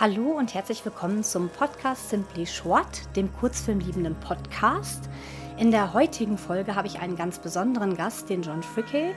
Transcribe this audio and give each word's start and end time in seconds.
Hallo 0.00 0.32
und 0.36 0.52
herzlich 0.54 0.84
willkommen 0.84 1.22
zum 1.22 1.48
Podcast 1.50 2.10
Simply 2.10 2.46
Short, 2.46 3.14
dem 3.14 3.32
kurzfilmliebenden 3.32 4.16
Podcast. 4.16 5.08
In 5.56 5.70
der 5.70 5.94
heutigen 5.94 6.36
Folge 6.36 6.74
habe 6.74 6.88
ich 6.88 6.98
einen 6.98 7.14
ganz 7.14 7.38
besonderen 7.38 7.96
Gast, 7.96 8.28
den 8.28 8.42
John 8.42 8.64
Fricke. 8.64 9.14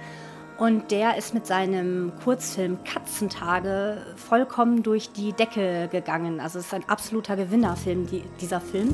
Und 0.60 0.92
der 0.92 1.18
ist 1.18 1.34
mit 1.34 1.48
seinem 1.48 2.12
Kurzfilm 2.24 2.84
Katzentage 2.84 4.06
vollkommen 4.18 4.84
durch 4.84 5.12
die 5.12 5.34
Decke 5.34 5.88
gegangen. 5.92 6.40
Also 6.40 6.60
es 6.60 6.68
ist 6.68 6.74
ein 6.76 6.88
absoluter 6.88 7.36
Gewinnerfilm, 7.36 8.06
die, 8.06 8.24
dieser 8.40 8.62
Film. 8.62 8.94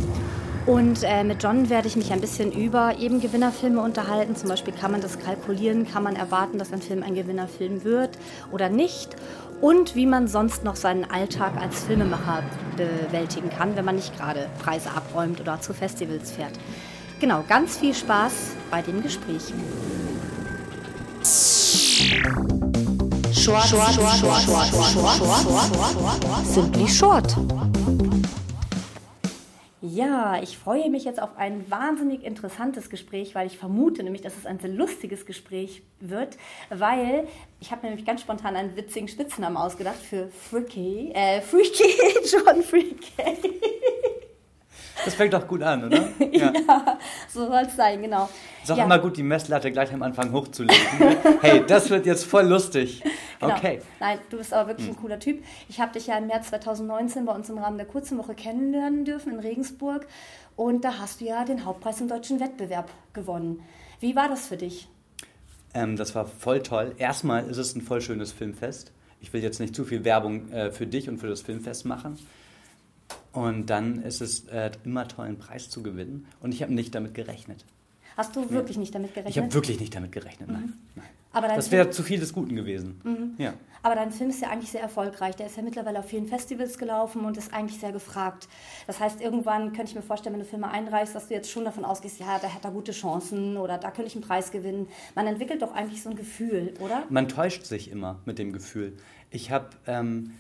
Und 0.66 1.04
äh, 1.04 1.26
mit 1.26 1.44
John 1.44 1.70
werde 1.70 1.90
ich 1.90 1.98
mich 1.98 2.14
ein 2.14 2.22
bisschen 2.22 2.54
über 2.54 2.98
eben 2.98 3.20
Gewinnerfilme 3.20 3.82
unterhalten. 3.82 4.38
Zum 4.38 4.48
Beispiel 4.48 4.74
kann 4.74 4.92
man 4.94 5.02
das 5.02 5.20
kalkulieren, 5.20 5.86
kann 5.86 6.04
man 6.04 6.16
erwarten, 6.16 6.58
dass 6.58 6.72
ein 6.72 6.82
Film 6.82 7.04
ein 7.04 7.16
Gewinnerfilm 7.16 7.84
wird 7.84 8.18
oder 8.50 8.70
nicht 8.70 9.14
und 9.64 9.96
wie 9.96 10.06
man 10.06 10.28
sonst 10.28 10.66
noch 10.66 10.76
seinen 10.76 11.10
Alltag 11.10 11.54
als 11.58 11.86
Filmemacher 11.86 12.44
bewältigen 12.76 13.50
kann, 13.50 13.78
wenn 13.78 13.86
man 13.86 13.96
nicht 13.96 14.14
gerade 14.18 14.50
Preise 14.62 14.90
abräumt 14.92 15.40
oder 15.40 15.62
zu 15.62 15.74
Festivals 15.74 16.32
fährt. 16.32 16.52
Genau, 17.22 17.46
ganz 17.48 17.78
viel 17.78 17.94
Spaß 17.94 18.34
bei 18.70 18.82
dem 18.82 19.02
Gespräch. 19.02 19.54
Short, 23.32 23.64
short, 23.64 23.94
short, 23.94 24.18
short, 24.20 24.42
short, 24.42 24.68
short, 24.68 25.22
short, 25.72 26.46
Simply 26.46 26.88
short. 26.90 27.34
Ja, 29.96 30.42
ich 30.42 30.58
freue 30.58 30.90
mich 30.90 31.04
jetzt 31.04 31.22
auf 31.22 31.38
ein 31.38 31.70
wahnsinnig 31.70 32.24
interessantes 32.24 32.90
Gespräch, 32.90 33.36
weil 33.36 33.46
ich 33.46 33.60
vermute 33.60 34.02
nämlich, 34.02 34.24
dass 34.24 34.36
es 34.36 34.48
ein 34.48 34.58
sehr 34.58 34.72
lustiges 34.72 35.28
Gespräch 35.28 35.84
wird, 36.00 36.36
weil 36.72 37.28
ich 37.60 37.70
habe 37.70 37.84
mir 37.84 37.90
nämlich 37.90 38.06
ganz 38.08 38.22
spontan 38.22 38.56
einen 38.56 38.76
witzigen 38.76 39.08
Spitznamen 39.08 39.56
ausgedacht 39.56 39.98
für 40.00 40.30
Freaky, 40.30 41.12
äh, 41.14 41.42
Freaky, 41.42 41.94
John 42.26 42.64
Freaky. 42.64 43.60
Das 45.06 45.16
fängt 45.16 45.34
doch 45.34 45.48
gut 45.48 45.62
an, 45.64 45.86
oder? 45.86 46.10
Ja, 46.32 46.52
ja 46.52 47.00
so 47.28 47.48
soll 47.48 47.64
es 47.68 47.76
sein, 47.76 48.02
genau. 48.02 48.30
Ist 48.64 48.72
auch 48.72 48.78
ja. 48.78 48.86
immer 48.86 49.00
gut, 49.00 49.18
die 49.18 49.24
Messlatte 49.24 49.72
gleich 49.72 49.94
am 49.94 50.02
Anfang 50.02 50.32
hochzulegen. 50.32 50.78
hey, 51.42 51.64
das 51.66 51.90
wird 51.90 52.06
jetzt 52.06 52.26
voll 52.26 52.46
lustig. 52.46 53.04
Genau. 53.40 53.56
Okay. 53.56 53.82
Nein, 54.00 54.20
du 54.30 54.38
bist 54.38 54.54
aber 54.54 54.70
wirklich 54.70 54.88
hm. 54.88 54.96
ein 54.96 55.02
cooler 55.02 55.20
Typ. 55.20 55.44
Ich 55.68 55.80
habe 55.80 55.94
dich 55.94 56.08
ja 56.08 56.18
im 56.18 56.28
März 56.28 56.50
2019 56.50 57.26
bei 57.26 57.34
uns 57.34 57.50
im 57.50 57.58
Rahmen 57.58 57.78
der 57.78 57.88
kurzen 57.88 58.18
Woche 58.18 58.36
kennenlernen 58.36 59.06
dürfen 59.06 59.34
in 59.34 59.40
Regensburg. 59.40 60.08
Und 60.56 60.86
da 60.86 61.00
hast 61.00 61.22
du 61.22 61.26
ja 61.26 61.44
den 61.44 61.66
Hauptpreis 61.66 62.00
im 62.00 62.08
deutschen 62.08 62.40
Wettbewerb 62.40 62.90
gewonnen. 63.14 63.64
Wie 64.00 64.16
war 64.16 64.30
das 64.30 64.48
für 64.48 64.58
dich? 64.58 64.88
Ähm, 65.74 65.96
das 65.96 66.14
war 66.16 66.26
voll 66.26 66.62
toll. 66.62 66.94
Erstmal 66.98 67.46
ist 67.48 67.58
es 67.58 67.76
ein 67.76 67.82
voll 67.82 68.02
schönes 68.02 68.32
Filmfest. 68.32 68.92
Ich 69.20 69.34
will 69.34 69.42
jetzt 69.42 69.60
nicht 69.60 69.76
zu 69.76 69.86
viel 69.86 70.04
Werbung 70.04 70.52
äh, 70.52 70.72
für 70.72 70.86
dich 70.86 71.10
und 71.10 71.18
für 71.18 71.28
das 71.28 71.42
Filmfest 71.42 71.86
machen. 71.86 72.20
Und 73.34 73.66
dann 73.70 74.02
ist 74.04 74.22
es 74.22 74.46
äh, 74.48 74.72
immer 74.86 75.08
toll, 75.08 75.26
einen 75.26 75.40
Preis 75.40 75.70
zu 75.70 75.84
gewinnen. 75.84 76.28
Und 76.40 76.54
ich 76.54 76.62
habe 76.62 76.74
nicht 76.74 76.96
damit 76.96 77.14
gerechnet. 77.14 77.66
Hast 78.16 78.36
du 78.36 78.50
wirklich 78.52 78.78
ja. 78.78 78.82
nicht 78.82 78.96
damit 78.96 79.14
gerechnet? 79.14 79.36
Ich 79.36 79.42
habe 79.42 79.54
wirklich 79.54 79.80
nicht 79.80 79.96
damit 79.96 80.12
gerechnet, 80.12 80.50
nein. 80.50 80.62
Mhm. 80.62 80.74
nein. 80.96 81.06
Aber 81.34 81.48
das 81.48 81.72
wäre 81.72 81.90
zu 81.90 82.04
viel 82.04 82.20
des 82.20 82.32
Guten 82.32 82.56
gewesen. 82.56 83.02
Mhm. 83.04 83.34
Ja. 83.40 83.54
Aber 83.82 83.96
dein 83.96 84.12
Film 84.12 84.30
ist 84.30 84.42
ja 84.42 84.50
eigentlich 84.50 84.72
sehr 84.72 84.82
erfolgreich. 84.82 85.36
Der 85.36 85.48
ist 85.48 85.58
ja 85.58 85.64
mittlerweile 85.64 86.00
auf 86.00 86.06
vielen 86.06 86.28
Festivals 86.28 86.78
gelaufen 86.78 87.26
und 87.26 87.36
ist 87.38 87.54
eigentlich 87.54 87.80
sehr 87.80 87.92
gefragt. 87.92 88.48
Das 88.88 89.00
heißt, 89.00 89.20
irgendwann 89.20 89.74
könnte 89.74 89.90
ich 89.90 89.96
mir 89.96 90.04
vorstellen, 90.04 90.34
wenn 90.34 90.42
du 90.42 90.46
Filme 90.48 90.70
einreichst, 90.70 91.14
dass 91.16 91.28
du 91.28 91.34
jetzt 91.34 91.50
schon 91.50 91.66
davon 91.66 91.84
ausgehst, 91.84 92.20
ja, 92.20 92.40
da 92.40 92.54
hat 92.54 92.64
er 92.64 92.72
gute 92.72 92.94
Chancen 92.94 93.58
oder 93.58 93.78
da 93.78 93.90
könnte 93.90 94.08
ich 94.08 94.16
einen 94.16 94.24
Preis 94.24 94.52
gewinnen. 94.52 94.88
Man 95.16 95.28
entwickelt 95.28 95.64
doch 95.64 95.74
eigentlich 95.74 96.02
so 96.02 96.12
ein 96.12 96.16
Gefühl, 96.16 96.76
oder? 96.80 97.04
Man 97.10 97.28
täuscht 97.28 97.66
sich 97.66 97.92
immer 97.92 98.20
mit 98.26 98.38
dem 98.38 98.54
Gefühl. 98.54 98.96
Ich 99.32 99.52
habe 99.52 99.70
ähm, 99.88 100.34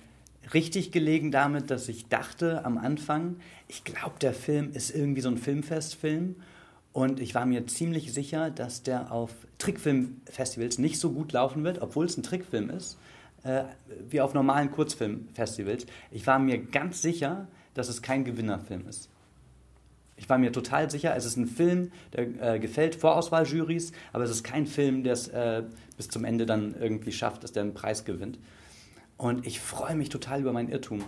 richtig 0.53 0.91
gelegen 0.91 1.31
damit, 1.31 1.71
dass 1.71 1.87
ich 1.87 2.07
dachte 2.07 2.65
am 2.65 2.77
Anfang, 2.77 3.37
ich 3.67 3.83
glaube, 3.83 4.15
der 4.21 4.33
Film 4.33 4.71
ist 4.73 4.93
irgendwie 4.93 5.21
so 5.21 5.29
ein 5.29 5.37
Filmfestfilm. 5.37 6.35
Und 6.91 7.19
ich 7.19 7.33
war 7.33 7.45
mir 7.45 7.65
ziemlich 7.65 8.13
sicher, 8.13 8.51
dass 8.51 8.83
der 8.83 9.11
auf 9.11 9.31
Trickfilmfestivals 9.57 10.77
nicht 10.77 10.99
so 10.99 11.11
gut 11.11 11.31
laufen 11.31 11.63
wird, 11.63 11.81
obwohl 11.81 12.05
es 12.05 12.17
ein 12.17 12.23
Trickfilm 12.23 12.69
ist, 12.69 12.97
äh, 13.43 13.63
wie 14.09 14.21
auf 14.21 14.35
normalen 14.35 14.69
Kurzfilmfestivals. 14.69 15.87
Ich 16.11 16.27
war 16.27 16.37
mir 16.37 16.59
ganz 16.59 17.01
sicher, 17.01 17.47
dass 17.73 17.89
es 17.89 18.03
kein 18.03 18.23
Gewinnerfilm 18.25 18.87
ist. 18.87 19.09
Ich 20.15 20.29
war 20.29 20.37
mir 20.37 20.51
total 20.51 20.91
sicher, 20.91 21.15
es 21.15 21.25
ist 21.25 21.37
ein 21.37 21.47
Film, 21.47 21.91
der 22.13 22.55
äh, 22.55 22.59
gefällt 22.59 22.95
Vorauswahljurys, 22.95 23.91
aber 24.13 24.23
es 24.23 24.29
ist 24.29 24.43
kein 24.43 24.67
Film, 24.67 25.03
der 25.03 25.13
es 25.13 25.27
äh, 25.29 25.63
bis 25.97 26.09
zum 26.09 26.23
Ende 26.23 26.45
dann 26.45 26.75
irgendwie 26.79 27.11
schafft, 27.11 27.43
dass 27.43 27.51
der 27.51 27.63
einen 27.63 27.73
Preis 27.73 28.05
gewinnt. 28.05 28.37
Und 29.17 29.45
ich 29.45 29.59
freue 29.59 29.95
mich 29.95 30.09
total 30.09 30.41
über 30.41 30.53
meinen 30.53 30.69
Irrtum. 30.69 31.03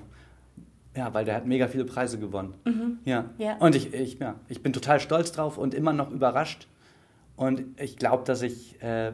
Ja, 0.96 1.14
weil 1.14 1.26
der 1.26 1.36
hat 1.36 1.46
mega 1.46 1.68
viele 1.68 1.86
Preise 1.86 2.20
gewonnen. 2.20 2.56
Mhm. 2.64 3.00
Ja. 3.04 3.26
ja. 3.38 3.58
Und 3.58 3.76
ich, 3.76 3.94
ich, 3.94 4.20
ja, 4.20 4.36
ich 4.48 4.64
bin 4.64 4.72
total 4.72 5.00
stolz 5.00 5.32
drauf 5.32 5.58
und 5.58 5.74
immer 5.74 5.92
noch 5.92 6.12
überrascht. 6.12 6.68
Und 7.36 7.64
ich 7.82 7.98
glaube, 7.98 8.24
dass 8.24 8.42
ich 8.42 8.82
äh, 8.82 9.12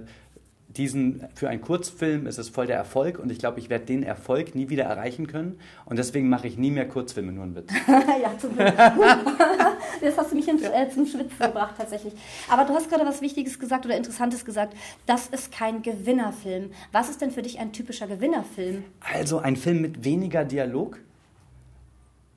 diesen, 0.78 1.24
für 1.36 1.50
einen 1.50 1.62
Kurzfilm 1.62 2.28
ist 2.28 2.38
es 2.38 2.50
voll 2.50 2.68
der 2.68 2.78
Erfolg 2.78 3.20
und 3.20 3.32
ich 3.32 3.40
glaube, 3.40 3.60
ich 3.60 3.70
werde 3.70 3.86
den 3.86 4.04
Erfolg 4.04 4.56
nie 4.56 4.70
wieder 4.70 4.86
erreichen 4.86 5.28
können. 5.28 5.60
Und 5.86 5.98
deswegen 5.98 6.30
mache 6.30 6.48
ich 6.48 6.58
nie 6.58 6.72
mehr 6.72 6.88
Kurzfilme, 6.88 7.32
nur 7.32 7.44
einen 7.44 7.56
Witz. 7.56 7.72
ja, 7.88 8.38
zum 8.38 8.56
Glück. 8.56 8.74
Jetzt 10.02 10.18
hast 10.18 10.32
du 10.32 10.36
mich 10.36 10.48
ins, 10.48 10.64
äh, 10.64 10.90
zum 10.90 11.06
Schwitzen 11.06 11.38
gebracht, 11.38 11.76
tatsächlich. 11.78 12.14
Aber 12.50 12.66
du 12.66 12.74
hast 12.74 12.90
gerade 12.90 13.06
was 13.06 13.22
Wichtiges 13.22 13.60
gesagt 13.60 13.86
oder 13.86 13.98
Interessantes 13.98 14.46
gesagt. 14.46 14.76
Das 15.06 15.28
ist 15.28 15.52
kein 15.52 15.82
Gewinnerfilm. 15.82 16.72
Was 16.92 17.10
ist 17.10 17.22
denn 17.22 17.32
für 17.32 17.42
dich 17.42 17.60
ein 17.60 17.74
typischer 17.74 18.08
Gewinnerfilm? 18.08 18.84
Also 19.14 19.40
ein 19.40 19.56
Film 19.56 19.82
mit 19.82 20.04
weniger 20.04 20.46
Dialog. 20.46 21.00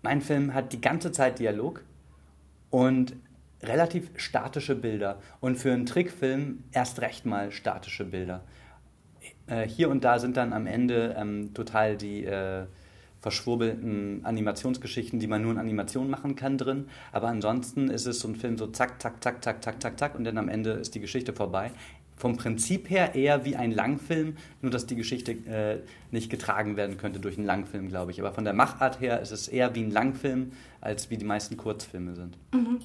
Mein 0.02 0.20
Film 0.20 0.52
hat 0.52 0.72
die 0.72 0.80
ganze 0.80 1.12
Zeit 1.12 1.38
Dialog 1.38 1.82
und 2.70 3.14
relativ 3.66 4.10
statische 4.16 4.74
Bilder. 4.74 5.20
Und 5.40 5.56
für 5.56 5.72
einen 5.72 5.86
Trickfilm 5.86 6.64
erst 6.72 7.00
recht 7.00 7.26
mal 7.26 7.52
statische 7.52 8.04
Bilder. 8.04 8.42
Äh, 9.46 9.66
hier 9.68 9.90
und 9.90 10.04
da 10.04 10.18
sind 10.18 10.36
dann 10.36 10.52
am 10.52 10.66
Ende 10.66 11.14
ähm, 11.18 11.52
total 11.54 11.96
die 11.96 12.24
äh, 12.24 12.66
verschwurbelten 13.24 14.20
Animationsgeschichten, 14.24 15.18
die 15.18 15.26
man 15.26 15.40
nur 15.40 15.52
in 15.52 15.58
Animation 15.58 16.10
machen 16.10 16.36
kann, 16.36 16.58
drin. 16.58 16.88
Aber 17.10 17.28
ansonsten 17.28 17.88
ist 17.88 18.06
es 18.06 18.20
so 18.20 18.28
ein 18.28 18.36
Film 18.36 18.58
so 18.58 18.66
zack, 18.66 19.00
zack, 19.00 19.22
zack, 19.22 19.42
zack, 19.42 19.62
zack, 19.62 19.80
zack, 19.80 19.98
zack 19.98 20.14
und 20.14 20.24
dann 20.24 20.36
am 20.36 20.50
Ende 20.50 20.72
ist 20.72 20.94
die 20.94 21.00
Geschichte 21.00 21.32
vorbei. 21.32 21.70
Vom 22.16 22.36
Prinzip 22.36 22.90
her 22.90 23.14
eher 23.14 23.46
wie 23.46 23.56
ein 23.56 23.72
Langfilm, 23.72 24.36
nur 24.60 24.70
dass 24.70 24.86
die 24.86 24.94
Geschichte 24.94 25.32
äh, 25.32 25.78
nicht 26.10 26.30
getragen 26.30 26.76
werden 26.76 26.98
könnte 26.98 27.18
durch 27.18 27.38
einen 27.38 27.46
Langfilm, 27.46 27.88
glaube 27.88 28.10
ich. 28.12 28.20
Aber 28.20 28.32
von 28.32 28.44
der 28.44 28.52
Machart 28.52 29.00
her 29.00 29.20
ist 29.20 29.32
es 29.32 29.48
eher 29.48 29.74
wie 29.74 29.82
ein 29.82 29.90
Langfilm, 29.90 30.52
als 30.82 31.08
wie 31.08 31.16
die 31.16 31.24
meisten 31.24 31.56
Kurzfilme 31.56 32.14
sind. 32.14 32.36
Mhm. 32.52 32.80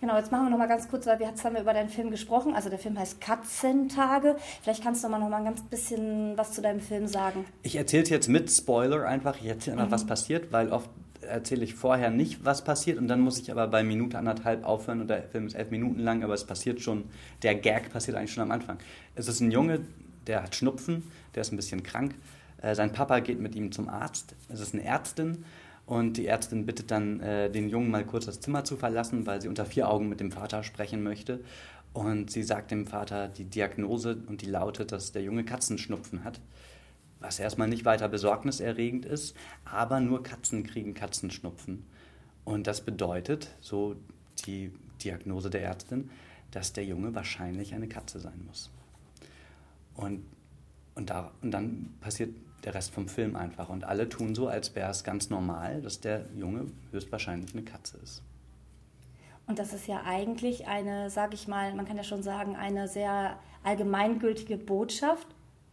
Genau, 0.00 0.16
jetzt 0.16 0.32
machen 0.32 0.46
wir 0.46 0.50
noch 0.50 0.58
mal 0.58 0.68
ganz 0.68 0.88
kurz, 0.88 1.06
weil 1.06 1.18
wir 1.18 1.26
jetzt 1.26 1.44
haben 1.44 1.54
wir 1.54 1.62
über 1.62 1.72
deinen 1.72 1.88
Film 1.88 2.10
gesprochen. 2.10 2.54
Also 2.54 2.70
der 2.70 2.78
Film 2.78 2.98
heißt 2.98 3.20
Katzentage. 3.20 4.36
Vielleicht 4.62 4.82
kannst 4.82 5.04
du 5.04 5.08
mal 5.08 5.18
noch 5.18 5.28
mal 5.28 5.38
ein 5.38 5.44
ganz 5.44 5.62
bisschen 5.62 6.36
was 6.36 6.52
zu 6.52 6.62
deinem 6.62 6.80
Film 6.80 7.06
sagen. 7.06 7.44
Ich 7.62 7.76
erzähle 7.76 8.04
jetzt 8.04 8.28
mit 8.28 8.50
Spoiler 8.50 9.06
einfach. 9.06 9.36
Ich 9.40 9.46
erzähle 9.46 9.76
einfach, 9.76 9.88
mhm. 9.88 9.92
was 9.92 10.06
passiert, 10.06 10.52
weil 10.52 10.70
oft 10.70 10.90
erzähle 11.22 11.64
ich 11.64 11.74
vorher 11.74 12.10
nicht, 12.10 12.44
was 12.44 12.64
passiert 12.64 12.98
und 12.98 13.08
dann 13.08 13.20
muss 13.20 13.38
ich 13.38 13.50
aber 13.50 13.68
bei 13.68 13.82
Minute 13.82 14.18
anderthalb 14.18 14.64
aufhören 14.64 15.00
und 15.02 15.08
der 15.08 15.22
Film 15.22 15.46
ist 15.46 15.54
elf 15.54 15.70
Minuten 15.70 16.00
lang, 16.00 16.22
aber 16.24 16.34
es 16.34 16.44
passiert 16.44 16.80
schon, 16.80 17.04
der 17.42 17.54
Gag 17.54 17.92
passiert 17.92 18.16
eigentlich 18.16 18.32
schon 18.32 18.42
am 18.42 18.50
Anfang. 18.50 18.78
Es 19.14 19.28
ist 19.28 19.40
ein 19.40 19.50
Junge, 19.50 19.80
der 20.26 20.42
hat 20.42 20.54
Schnupfen, 20.54 21.10
der 21.34 21.42
ist 21.42 21.52
ein 21.52 21.56
bisschen 21.56 21.82
krank. 21.82 22.14
Äh, 22.60 22.74
sein 22.74 22.92
Papa 22.92 23.20
geht 23.20 23.40
mit 23.40 23.54
ihm 23.54 23.72
zum 23.72 23.88
Arzt. 23.88 24.34
Es 24.48 24.60
ist 24.60 24.74
eine 24.74 24.84
Ärztin 24.84 25.44
und 25.86 26.16
die 26.16 26.26
Ärztin 26.26 26.64
bittet 26.64 26.90
dann, 26.90 27.20
äh, 27.20 27.50
den 27.50 27.68
Jungen 27.68 27.90
mal 27.90 28.04
kurz 28.04 28.26
das 28.26 28.40
Zimmer 28.40 28.64
zu 28.64 28.76
verlassen, 28.76 29.26
weil 29.26 29.40
sie 29.40 29.48
unter 29.48 29.64
vier 29.64 29.88
Augen 29.88 30.08
mit 30.08 30.20
dem 30.20 30.30
Vater 30.30 30.62
sprechen 30.62 31.02
möchte. 31.02 31.40
Und 31.92 32.30
sie 32.30 32.42
sagt 32.42 32.70
dem 32.70 32.86
Vater 32.86 33.28
die 33.28 33.44
Diagnose 33.44 34.22
und 34.26 34.42
die 34.42 34.46
lautet, 34.46 34.92
dass 34.92 35.12
der 35.12 35.22
Junge 35.22 35.44
Katzenschnupfen 35.44 36.24
hat. 36.24 36.40
Was 37.20 37.38
erstmal 37.38 37.68
nicht 37.68 37.84
weiter 37.84 38.08
besorgniserregend 38.08 39.04
ist, 39.04 39.36
aber 39.64 40.00
nur 40.00 40.22
Katzen 40.22 40.64
kriegen 40.64 40.94
Katzenschnupfen. 40.94 41.84
Und 42.44 42.66
das 42.66 42.80
bedeutet, 42.80 43.54
so 43.60 43.96
die 44.46 44.72
Diagnose 45.04 45.50
der 45.50 45.62
Ärztin, 45.62 46.10
dass 46.50 46.72
der 46.72 46.84
Junge 46.84 47.14
wahrscheinlich 47.14 47.74
eine 47.74 47.88
Katze 47.88 48.18
sein 48.18 48.44
muss. 48.46 48.70
Und, 49.94 50.24
und, 50.94 51.10
da, 51.10 51.32
und 51.42 51.50
dann 51.50 51.94
passiert 52.00 52.34
der 52.64 52.74
Rest 52.74 52.92
vom 52.92 53.08
Film 53.08 53.36
einfach. 53.36 53.68
Und 53.68 53.84
alle 53.84 54.08
tun 54.08 54.34
so, 54.34 54.48
als 54.48 54.74
wäre 54.74 54.90
es 54.90 55.04
ganz 55.04 55.30
normal, 55.30 55.82
dass 55.82 56.00
der 56.00 56.26
Junge 56.36 56.66
höchstwahrscheinlich 56.90 57.52
eine 57.54 57.62
Katze 57.62 57.98
ist. 58.02 58.22
Und 59.46 59.58
das 59.58 59.72
ist 59.72 59.86
ja 59.88 60.02
eigentlich 60.04 60.68
eine, 60.68 61.10
sag 61.10 61.34
ich 61.34 61.48
mal, 61.48 61.74
man 61.74 61.86
kann 61.86 61.96
ja 61.96 62.04
schon 62.04 62.22
sagen, 62.22 62.56
eine 62.56 62.88
sehr 62.88 63.38
allgemeingültige 63.64 64.56
Botschaft. 64.56 65.26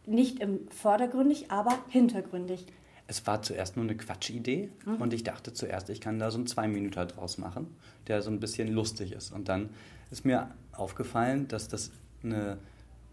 Nicht 0.06 0.40
im 0.40 0.68
vordergründig, 0.70 1.50
aber 1.50 1.78
hintergründig. 1.88 2.66
Es 3.06 3.26
war 3.26 3.42
zuerst 3.42 3.76
nur 3.76 3.84
eine 3.84 3.96
Quatschidee 3.96 4.70
mhm. 4.84 4.96
und 4.96 5.12
ich 5.12 5.24
dachte 5.24 5.52
zuerst, 5.52 5.90
ich 5.90 6.00
kann 6.00 6.18
da 6.18 6.30
so 6.30 6.38
einen 6.38 6.46
Zwei-Minüter 6.46 7.06
draus 7.06 7.38
machen, 7.38 7.76
der 8.06 8.22
so 8.22 8.30
ein 8.30 8.40
bisschen 8.40 8.68
lustig 8.68 9.12
ist. 9.12 9.32
Und 9.32 9.48
dann 9.48 9.70
ist 10.10 10.24
mir 10.24 10.50
aufgefallen, 10.72 11.48
dass 11.48 11.68
das 11.68 11.90
eine 12.22 12.58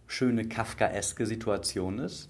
schöne 0.07 0.47
Kafkaeske 0.47 1.25
Situation 1.25 1.99
ist 1.99 2.29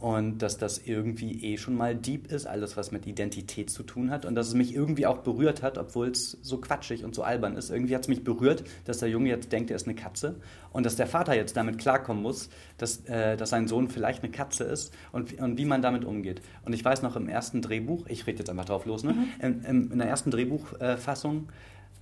und 0.00 0.38
dass 0.38 0.56
das 0.56 0.78
irgendwie 0.78 1.44
eh 1.44 1.58
schon 1.58 1.74
mal 1.74 1.94
deep 1.94 2.32
ist, 2.32 2.46
alles 2.46 2.78
was 2.78 2.90
mit 2.90 3.06
Identität 3.06 3.68
zu 3.68 3.82
tun 3.82 4.10
hat 4.10 4.24
und 4.24 4.34
dass 4.34 4.48
es 4.48 4.54
mich 4.54 4.74
irgendwie 4.74 5.06
auch 5.06 5.18
berührt 5.18 5.62
hat, 5.62 5.76
obwohl 5.76 6.08
es 6.08 6.38
so 6.40 6.56
quatschig 6.56 7.04
und 7.04 7.14
so 7.14 7.22
albern 7.22 7.54
ist. 7.54 7.70
Irgendwie 7.70 7.94
hat 7.94 8.02
es 8.02 8.08
mich 8.08 8.24
berührt, 8.24 8.64
dass 8.86 8.98
der 8.98 9.10
Junge 9.10 9.28
jetzt 9.28 9.52
denkt, 9.52 9.70
er 9.70 9.76
ist 9.76 9.86
eine 9.86 9.94
Katze 9.94 10.36
und 10.72 10.86
dass 10.86 10.96
der 10.96 11.06
Vater 11.06 11.36
jetzt 11.36 11.54
damit 11.54 11.76
klarkommen 11.76 12.22
muss, 12.22 12.48
dass, 12.78 13.04
äh, 13.04 13.36
dass 13.36 13.50
sein 13.50 13.68
Sohn 13.68 13.88
vielleicht 13.88 14.22
eine 14.22 14.32
Katze 14.32 14.64
ist 14.64 14.94
und, 15.12 15.38
und 15.38 15.58
wie 15.58 15.66
man 15.66 15.82
damit 15.82 16.06
umgeht. 16.06 16.40
Und 16.64 16.72
ich 16.72 16.82
weiß 16.82 17.02
noch 17.02 17.14
im 17.16 17.28
ersten 17.28 17.60
Drehbuch, 17.60 18.06
ich 18.06 18.26
rede 18.26 18.38
jetzt 18.38 18.48
einfach 18.48 18.64
drauf 18.64 18.86
los, 18.86 19.04
ne? 19.04 19.12
Mhm. 19.12 19.26
In, 19.42 19.64
in, 19.64 19.90
in, 19.92 19.98
der 19.98 20.08
ersten 20.08 20.30
Drehbuchfassung, 20.30 21.50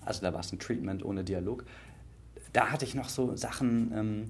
also 0.05 0.23
da 0.23 0.33
war 0.33 0.41
es 0.41 0.53
ein 0.53 0.61
Treatment 0.61 1.05
ohne 1.05 1.25
Dialog, 1.25 1.65
da 2.53 2.69
hatte 2.69 2.85
ich 2.85 2.95
noch 2.95 3.09
so 3.09 3.35
Sachen... 3.35 3.93
Ähm, 3.93 4.25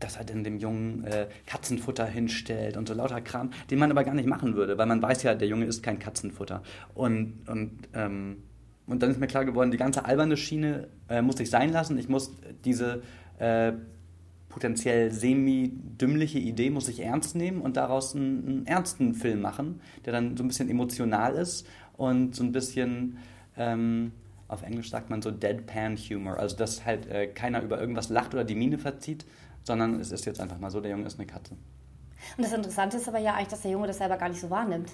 dass 0.00 0.16
er 0.16 0.24
denn 0.24 0.44
dem 0.44 0.58
Jungen 0.58 1.04
äh, 1.04 1.26
Katzenfutter 1.46 2.06
hinstellt 2.06 2.76
und 2.76 2.88
so 2.88 2.94
lauter 2.94 3.20
Kram, 3.20 3.50
den 3.70 3.78
man 3.78 3.90
aber 3.90 4.04
gar 4.04 4.14
nicht 4.14 4.28
machen 4.28 4.54
würde, 4.54 4.76
weil 4.78 4.86
man 4.86 5.00
weiß 5.00 5.22
ja, 5.22 5.34
der 5.34 5.48
Junge 5.48 5.66
ist 5.66 5.82
kein 5.82 5.98
Katzenfutter. 5.98 6.62
Und, 6.94 7.48
und, 7.48 7.70
ähm, 7.94 8.42
und 8.86 9.02
dann 9.02 9.10
ist 9.10 9.18
mir 9.18 9.26
klar 9.26 9.44
geworden, 9.44 9.70
die 9.70 9.78
ganze 9.78 10.04
alberne 10.04 10.36
Schiene 10.36 10.88
äh, 11.08 11.22
muss 11.22 11.40
ich 11.40 11.50
sein 11.50 11.72
lassen. 11.72 11.98
Ich 11.98 12.08
muss 12.08 12.36
diese 12.64 13.02
äh, 13.38 13.72
potenziell 14.48 15.10
semi-dümmliche 15.12 16.38
Idee 16.38 16.70
muss 16.70 16.88
ich 16.88 17.00
ernst 17.00 17.34
nehmen 17.34 17.60
und 17.60 17.76
daraus 17.76 18.14
einen, 18.14 18.46
einen, 18.46 18.66
ernsten 18.66 19.14
Film 19.14 19.40
machen, 19.40 19.80
der 20.04 20.12
dann 20.12 20.36
so 20.36 20.44
ein 20.44 20.48
bisschen 20.48 20.70
emotional 20.70 21.34
ist 21.34 21.66
und 21.96 22.34
so 22.34 22.44
ein 22.44 22.52
bisschen... 22.52 23.18
Ähm, 23.56 24.12
auf 24.48 24.62
Englisch 24.62 24.90
sagt 24.90 25.10
man 25.10 25.22
so 25.22 25.32
Deadpan 25.32 25.96
Humor, 25.96 26.38
also 26.38 26.56
dass 26.56 26.84
halt 26.84 27.08
äh, 27.08 27.26
keiner 27.26 27.62
über 27.62 27.80
irgendwas 27.80 28.10
lacht 28.10 28.32
oder 28.32 28.44
die 28.44 28.54
Miene 28.54 28.78
verzieht, 28.78 29.26
sondern 29.66 30.00
es 30.00 30.12
ist 30.12 30.24
jetzt 30.24 30.40
einfach 30.40 30.58
mal 30.58 30.70
so, 30.70 30.80
der 30.80 30.92
Junge 30.92 31.06
ist 31.06 31.18
eine 31.18 31.26
Katze. 31.26 31.54
Und 32.36 32.44
das 32.44 32.52
Interessante 32.52 32.96
ist 32.96 33.08
aber 33.08 33.18
ja 33.18 33.34
eigentlich, 33.34 33.48
dass 33.48 33.62
der 33.62 33.72
Junge 33.72 33.86
das 33.86 33.98
selber 33.98 34.16
gar 34.16 34.28
nicht 34.28 34.40
so 34.40 34.48
wahrnimmt. 34.48 34.90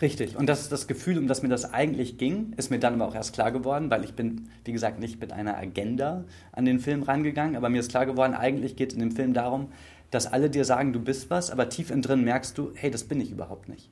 Richtig. 0.00 0.36
Und 0.36 0.46
das 0.46 0.62
ist 0.62 0.72
das 0.72 0.86
Gefühl, 0.86 1.18
um 1.18 1.26
das 1.26 1.42
mir 1.42 1.48
das 1.48 1.72
eigentlich 1.72 2.18
ging, 2.18 2.54
ist 2.56 2.70
mir 2.70 2.78
dann 2.78 2.94
aber 2.94 3.08
auch 3.08 3.14
erst 3.14 3.34
klar 3.34 3.52
geworden, 3.52 3.90
weil 3.90 4.04
ich 4.04 4.14
bin, 4.14 4.48
wie 4.64 4.72
gesagt, 4.72 4.98
nicht 4.98 5.20
mit 5.20 5.32
einer 5.32 5.56
Agenda 5.56 6.24
an 6.52 6.64
den 6.64 6.80
Film 6.80 7.02
rangegangen, 7.02 7.56
aber 7.56 7.68
mir 7.68 7.80
ist 7.80 7.90
klar 7.90 8.06
geworden, 8.06 8.34
eigentlich 8.34 8.76
geht 8.76 8.90
es 8.90 8.94
in 8.94 9.00
dem 9.00 9.12
Film 9.12 9.34
darum, 9.34 9.72
dass 10.10 10.26
alle 10.26 10.48
dir 10.48 10.64
sagen, 10.64 10.92
du 10.92 11.00
bist 11.00 11.28
was, 11.30 11.50
aber 11.50 11.68
tief 11.68 11.90
in 11.90 12.00
drin 12.00 12.24
merkst 12.24 12.56
du, 12.56 12.72
hey, 12.74 12.90
das 12.90 13.04
bin 13.04 13.20
ich 13.20 13.30
überhaupt 13.30 13.68
nicht. 13.68 13.90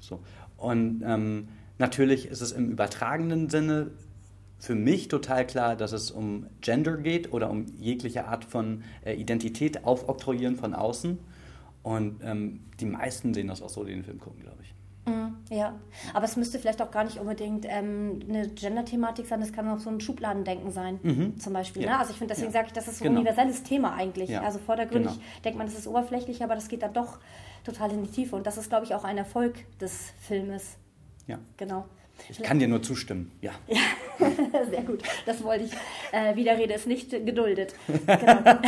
So. 0.00 0.20
Und 0.58 1.02
ähm, 1.04 1.48
natürlich 1.78 2.26
ist 2.26 2.42
es 2.42 2.52
im 2.52 2.70
übertragenen 2.70 3.48
Sinne 3.48 3.90
für 4.58 4.74
mich 4.74 5.08
total 5.08 5.46
klar, 5.46 5.76
dass 5.76 5.92
es 5.92 6.10
um 6.10 6.46
Gender 6.60 6.96
geht 6.96 7.32
oder 7.32 7.50
um 7.50 7.66
jegliche 7.78 8.26
Art 8.26 8.44
von 8.44 8.82
äh, 9.04 9.14
Identität 9.14 9.84
aufoktroyieren 9.84 10.56
von 10.56 10.74
außen. 10.74 11.18
Und 11.82 12.20
ähm, 12.24 12.60
die 12.80 12.86
meisten 12.86 13.32
sehen 13.32 13.48
das 13.48 13.62
auch 13.62 13.68
so, 13.68 13.84
die 13.84 13.92
den 13.92 14.02
Film 14.02 14.18
gucken, 14.18 14.42
glaube 14.42 14.58
ich. 14.62 14.74
Mm, 15.06 15.54
ja, 15.54 15.76
aber 16.14 16.24
es 16.24 16.36
müsste 16.36 16.58
vielleicht 16.58 16.82
auch 16.82 16.90
gar 16.90 17.04
nicht 17.04 17.20
unbedingt 17.20 17.64
ähm, 17.68 18.18
eine 18.28 18.48
Gender-Thematik 18.48 19.26
sein, 19.26 19.38
das 19.38 19.52
kann 19.52 19.68
auch 19.68 19.78
so 19.78 19.88
ein 19.88 20.00
Schubladendenken 20.00 20.72
sein, 20.72 20.98
mhm. 21.00 21.38
zum 21.38 21.52
Beispiel. 21.52 21.82
Ja. 21.82 21.90
Ne? 21.90 21.98
Also 22.00 22.10
ich 22.10 22.18
finde, 22.18 22.34
deswegen 22.34 22.52
ja. 22.52 22.58
sage 22.58 22.66
ich, 22.68 22.72
das 22.72 22.88
ist 22.88 23.00
ein 23.00 23.08
genau. 23.08 23.20
universelles 23.20 23.62
Thema 23.62 23.94
eigentlich. 23.94 24.30
Ja. 24.30 24.42
Also 24.42 24.58
vordergründig 24.58 25.12
genau. 25.12 25.24
denkt 25.44 25.58
man, 25.58 25.68
das 25.68 25.78
ist 25.78 25.86
oberflächlich, 25.86 26.42
aber 26.42 26.56
das 26.56 26.66
geht 26.66 26.82
dann 26.82 26.92
doch 26.92 27.20
total 27.62 27.92
in 27.92 28.02
die 28.02 28.10
Tiefe. 28.10 28.34
Und 28.34 28.48
das 28.48 28.56
ist, 28.58 28.68
glaube 28.68 28.84
ich, 28.84 28.96
auch 28.96 29.04
ein 29.04 29.16
Erfolg 29.16 29.54
des 29.78 30.10
Filmes. 30.18 30.76
Ja. 31.28 31.38
Genau. 31.56 31.84
Ich 32.28 32.42
kann 32.42 32.58
dir 32.58 32.68
nur 32.68 32.82
zustimmen, 32.82 33.30
ja. 33.40 33.52
ja. 33.68 34.64
Sehr 34.70 34.82
gut, 34.82 35.02
das 35.26 35.42
wollte 35.42 35.64
ich. 35.64 35.72
Äh, 36.12 36.34
Widerrede 36.36 36.74
ist 36.74 36.86
nicht 36.86 37.10
geduldet. 37.10 37.74
Genau. 38.06 38.60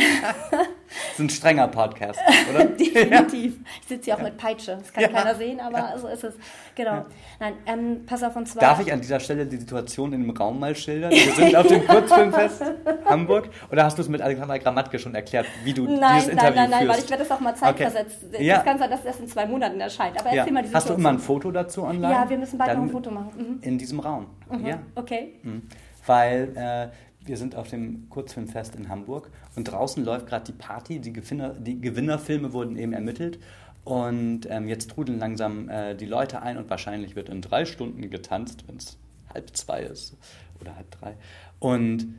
Das 0.89 1.11
ist 1.13 1.19
ein 1.19 1.29
strenger 1.29 1.67
Podcast, 1.67 2.19
oder? 2.53 2.65
Definitiv. 2.65 3.59
Ich 3.81 3.87
sitze 3.87 4.05
hier 4.05 4.15
auch 4.15 4.19
ja. 4.19 4.25
mit 4.25 4.37
Peitsche. 4.37 4.77
Das 4.77 4.91
kann 4.91 5.03
ja. 5.03 5.09
keiner 5.09 5.35
sehen, 5.35 5.59
aber 5.59 5.97
so 5.97 6.07
ist 6.07 6.23
es. 6.23 6.33
Genau. 6.75 7.05
Nein, 7.39 7.53
ähm, 7.65 8.05
pass 8.05 8.23
auf, 8.23 8.35
und 8.35 8.47
zwar... 8.47 8.61
Darf 8.61 8.79
ich 8.79 8.91
an 8.91 9.01
dieser 9.01 9.19
Stelle 9.19 9.45
die 9.45 9.57
Situation 9.57 10.13
in 10.13 10.21
dem 10.21 10.31
Raum 10.31 10.59
mal 10.59 10.75
schildern? 10.75 11.11
Wir 11.11 11.31
sind 11.33 11.55
auf 11.55 11.67
dem 11.67 11.85
Kurzfilmfest 11.85 12.63
Hamburg. 13.05 13.49
Oder 13.71 13.83
hast 13.83 13.97
du 13.97 14.01
es 14.01 14.09
mit 14.09 14.21
Alexander 14.21 14.57
Grammatke 14.59 14.97
schon 14.99 15.15
erklärt, 15.15 15.45
wie 15.63 15.73
du 15.73 15.85
nein, 15.85 16.15
dieses 16.15 16.29
Interview 16.29 16.55
Nein, 16.55 16.69
nein, 16.69 16.79
nein, 16.79 16.87
weil 16.87 16.99
ich 16.99 17.09
werde 17.09 17.23
das 17.23 17.31
auch 17.31 17.39
mal 17.39 17.55
zeitversetzt. 17.55 18.25
Okay. 18.33 18.45
Ja. 18.45 18.55
Das 18.55 18.65
kann 18.65 18.79
sein, 18.79 18.89
dass 18.89 19.05
erst 19.05 19.19
in 19.19 19.27
zwei 19.27 19.45
Monaten 19.45 19.79
erscheint. 19.79 20.19
Aber 20.19 20.29
erzähl 20.29 20.53
mal 20.53 20.63
die 20.63 20.73
Hast 20.73 20.89
du 20.89 20.93
immer 20.93 21.09
ein 21.09 21.19
Foto 21.19 21.51
dazu 21.51 21.83
online? 21.83 22.13
Ja, 22.13 22.29
wir 22.29 22.37
müssen 22.37 22.57
bald 22.57 22.71
Dann 22.71 22.77
noch 22.77 22.85
ein 22.85 22.91
Foto 22.91 23.11
machen. 23.11 23.31
Mhm. 23.37 23.59
In 23.61 23.77
diesem 23.77 23.99
Raum. 23.99 24.27
Mhm. 24.49 24.65
Ja. 24.65 24.79
Okay. 24.95 25.33
Mhm. 25.43 25.63
Weil 26.05 26.53
äh, 26.55 26.87
wir 27.25 27.37
sind 27.37 27.55
auf 27.55 27.69
dem 27.69 28.09
Kurzfilmfest 28.09 28.75
in 28.75 28.89
Hamburg 28.89 29.29
und 29.55 29.65
draußen 29.65 30.03
läuft 30.03 30.27
gerade 30.27 30.45
die 30.45 30.57
Party. 30.57 30.99
Die, 30.99 31.13
Gewinner, 31.13 31.49
die 31.49 31.79
Gewinnerfilme 31.79 32.53
wurden 32.53 32.77
eben 32.77 32.93
ermittelt. 32.93 33.39
Und 33.83 34.41
ähm, 34.49 34.67
jetzt 34.67 34.91
trudeln 34.91 35.19
langsam 35.19 35.69
äh, 35.69 35.95
die 35.95 36.05
Leute 36.05 36.41
ein 36.41 36.57
und 36.57 36.69
wahrscheinlich 36.69 37.15
wird 37.15 37.29
in 37.29 37.41
drei 37.41 37.65
Stunden 37.65 38.09
getanzt, 38.09 38.65
wenn 38.67 38.77
es 38.77 38.97
halb 39.33 39.55
zwei 39.55 39.81
ist 39.81 40.15
oder 40.59 40.75
halb 40.75 40.91
drei. 40.91 41.15
Und, 41.59 42.13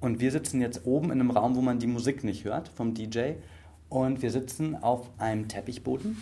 und 0.00 0.20
wir 0.20 0.30
sitzen 0.30 0.60
jetzt 0.60 0.86
oben 0.86 1.06
in 1.06 1.20
einem 1.20 1.30
Raum, 1.30 1.56
wo 1.56 1.60
man 1.60 1.78
die 1.78 1.86
Musik 1.86 2.22
nicht 2.22 2.44
hört 2.44 2.68
vom 2.68 2.94
DJ. 2.94 3.32
Und 3.88 4.22
wir 4.22 4.30
sitzen 4.30 4.76
auf 4.76 5.08
einem 5.18 5.48
Teppichboden. 5.48 6.16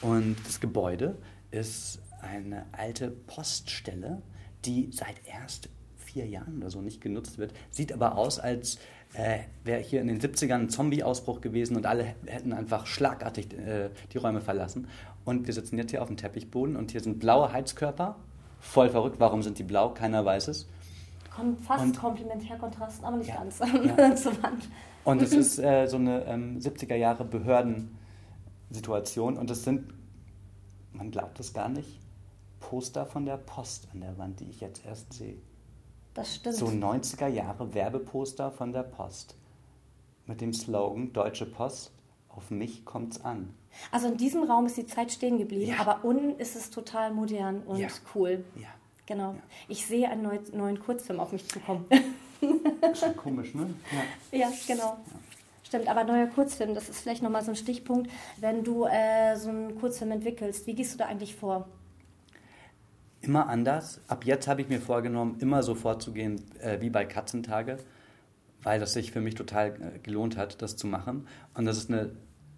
Und 0.00 0.36
das 0.46 0.60
Gebäude 0.60 1.16
ist 1.50 2.00
eine 2.20 2.66
alte 2.72 3.10
Poststelle, 3.10 4.22
die 4.64 4.90
seit 4.92 5.16
erst 5.26 5.68
vier 6.14 6.26
Jahren 6.26 6.58
oder 6.58 6.70
so 6.70 6.80
nicht 6.80 7.00
genutzt 7.00 7.38
wird. 7.38 7.52
Sieht 7.70 7.92
aber 7.92 8.16
aus, 8.16 8.38
als 8.38 8.78
äh, 9.14 9.40
wäre 9.64 9.80
hier 9.80 10.00
in 10.00 10.06
den 10.06 10.20
70ern 10.20 10.54
ein 10.54 10.70
Zombie-Ausbruch 10.70 11.40
gewesen 11.40 11.76
und 11.76 11.86
alle 11.86 12.04
hätten 12.26 12.52
einfach 12.52 12.86
schlagartig 12.86 13.52
äh, 13.52 13.90
die 14.12 14.18
Räume 14.18 14.40
verlassen. 14.40 14.86
Und 15.24 15.48
wir 15.48 15.54
sitzen 15.54 15.76
jetzt 15.76 15.90
hier 15.90 16.02
auf 16.02 16.08
dem 16.08 16.16
Teppichboden 16.16 16.76
und 16.76 16.92
hier 16.92 17.00
sind 17.00 17.18
blaue 17.18 17.52
Heizkörper. 17.52 18.14
Voll 18.60 18.90
verrückt. 18.90 19.16
Warum 19.18 19.42
sind 19.42 19.58
die 19.58 19.64
blau? 19.64 19.88
Keiner 19.90 20.24
weiß 20.24 20.46
es. 20.48 20.68
Kommt 21.34 21.64
fast 21.64 21.82
und, 21.82 21.98
komplementär 21.98 22.56
Kontrasten, 22.58 23.04
aber 23.04 23.16
nicht 23.16 23.28
ja, 23.28 23.36
ganz 23.36 23.58
ja. 23.58 24.14
zur 24.16 24.40
Wand. 24.40 24.68
Und 25.04 25.20
es 25.20 25.32
ist 25.32 25.58
äh, 25.58 25.88
so 25.88 25.96
eine 25.96 26.26
ähm, 26.26 26.60
70er 26.60 26.94
Jahre 26.94 27.24
Behördensituation 27.24 29.36
und 29.36 29.50
es 29.50 29.64
sind, 29.64 29.92
man 30.92 31.10
glaubt 31.10 31.40
es 31.40 31.52
gar 31.52 31.68
nicht, 31.68 31.98
Poster 32.60 33.04
von 33.04 33.26
der 33.26 33.36
Post 33.36 33.88
an 33.92 34.00
der 34.00 34.16
Wand, 34.16 34.38
die 34.38 34.48
ich 34.48 34.60
jetzt 34.60 34.86
erst 34.86 35.12
sehe. 35.12 35.38
Das 36.14 36.36
stimmt. 36.36 36.56
So 36.56 36.66
90er 36.66 37.26
Jahre 37.26 37.74
Werbeposter 37.74 38.50
von 38.50 38.72
der 38.72 38.84
Post. 38.84 39.36
Mit 40.26 40.40
dem 40.40 40.54
Slogan 40.54 41.12
Deutsche 41.12 41.44
Post, 41.44 41.92
auf 42.28 42.50
mich 42.50 42.84
kommt's 42.84 43.22
an. 43.24 43.52
Also 43.90 44.08
in 44.08 44.16
diesem 44.16 44.44
Raum 44.44 44.66
ist 44.66 44.76
die 44.76 44.86
Zeit 44.86 45.10
stehen 45.10 45.38
geblieben, 45.38 45.72
ja. 45.72 45.80
aber 45.80 46.04
unten 46.04 46.38
ist 46.38 46.56
es 46.56 46.70
total 46.70 47.12
modern 47.12 47.62
und 47.62 47.78
ja. 47.78 47.88
cool. 48.14 48.44
Ja. 48.56 48.68
Genau. 49.06 49.32
Ja. 49.32 49.42
Ich 49.68 49.86
sehe 49.86 50.08
einen 50.08 50.22
neuen, 50.52 50.80
Kurzfilm 50.80 51.20
auf 51.20 51.32
mich 51.32 51.46
zukommen. 51.48 51.84
Schon 52.94 53.16
komisch, 53.16 53.54
ne? 53.54 53.74
Ja, 54.32 54.38
ja 54.38 54.52
genau. 54.66 54.98
Stimmt, 55.64 55.88
aber 55.88 56.04
neuer 56.04 56.26
Kurzfilm, 56.26 56.74
das 56.74 56.88
ist 56.88 57.00
vielleicht 57.00 57.22
nochmal 57.22 57.42
so 57.44 57.50
ein 57.50 57.56
Stichpunkt. 57.56 58.10
Wenn 58.36 58.62
du 58.62 58.84
äh, 58.84 59.36
so 59.36 59.48
einen 59.48 59.78
Kurzfilm 59.80 60.12
entwickelst, 60.12 60.66
wie 60.66 60.74
gehst 60.74 60.94
du 60.94 60.98
da 60.98 61.06
eigentlich 61.06 61.34
vor? 61.34 61.68
Immer 63.24 63.48
anders. 63.48 64.00
Ab 64.08 64.24
jetzt 64.24 64.48
habe 64.48 64.60
ich 64.60 64.68
mir 64.68 64.80
vorgenommen, 64.80 65.36
immer 65.40 65.62
so 65.62 65.74
vorzugehen 65.74 66.40
äh, 66.60 66.80
wie 66.80 66.90
bei 66.90 67.04
Katzentage, 67.04 67.78
weil 68.62 68.80
das 68.80 68.92
sich 68.92 69.12
für 69.12 69.20
mich 69.20 69.34
total 69.34 69.68
äh, 69.68 69.98
gelohnt 70.00 70.36
hat, 70.36 70.62
das 70.62 70.76
zu 70.76 70.86
machen. 70.86 71.26
Und 71.54 71.64
das 71.64 71.78
ist 71.78 71.90
eine 71.90 72.10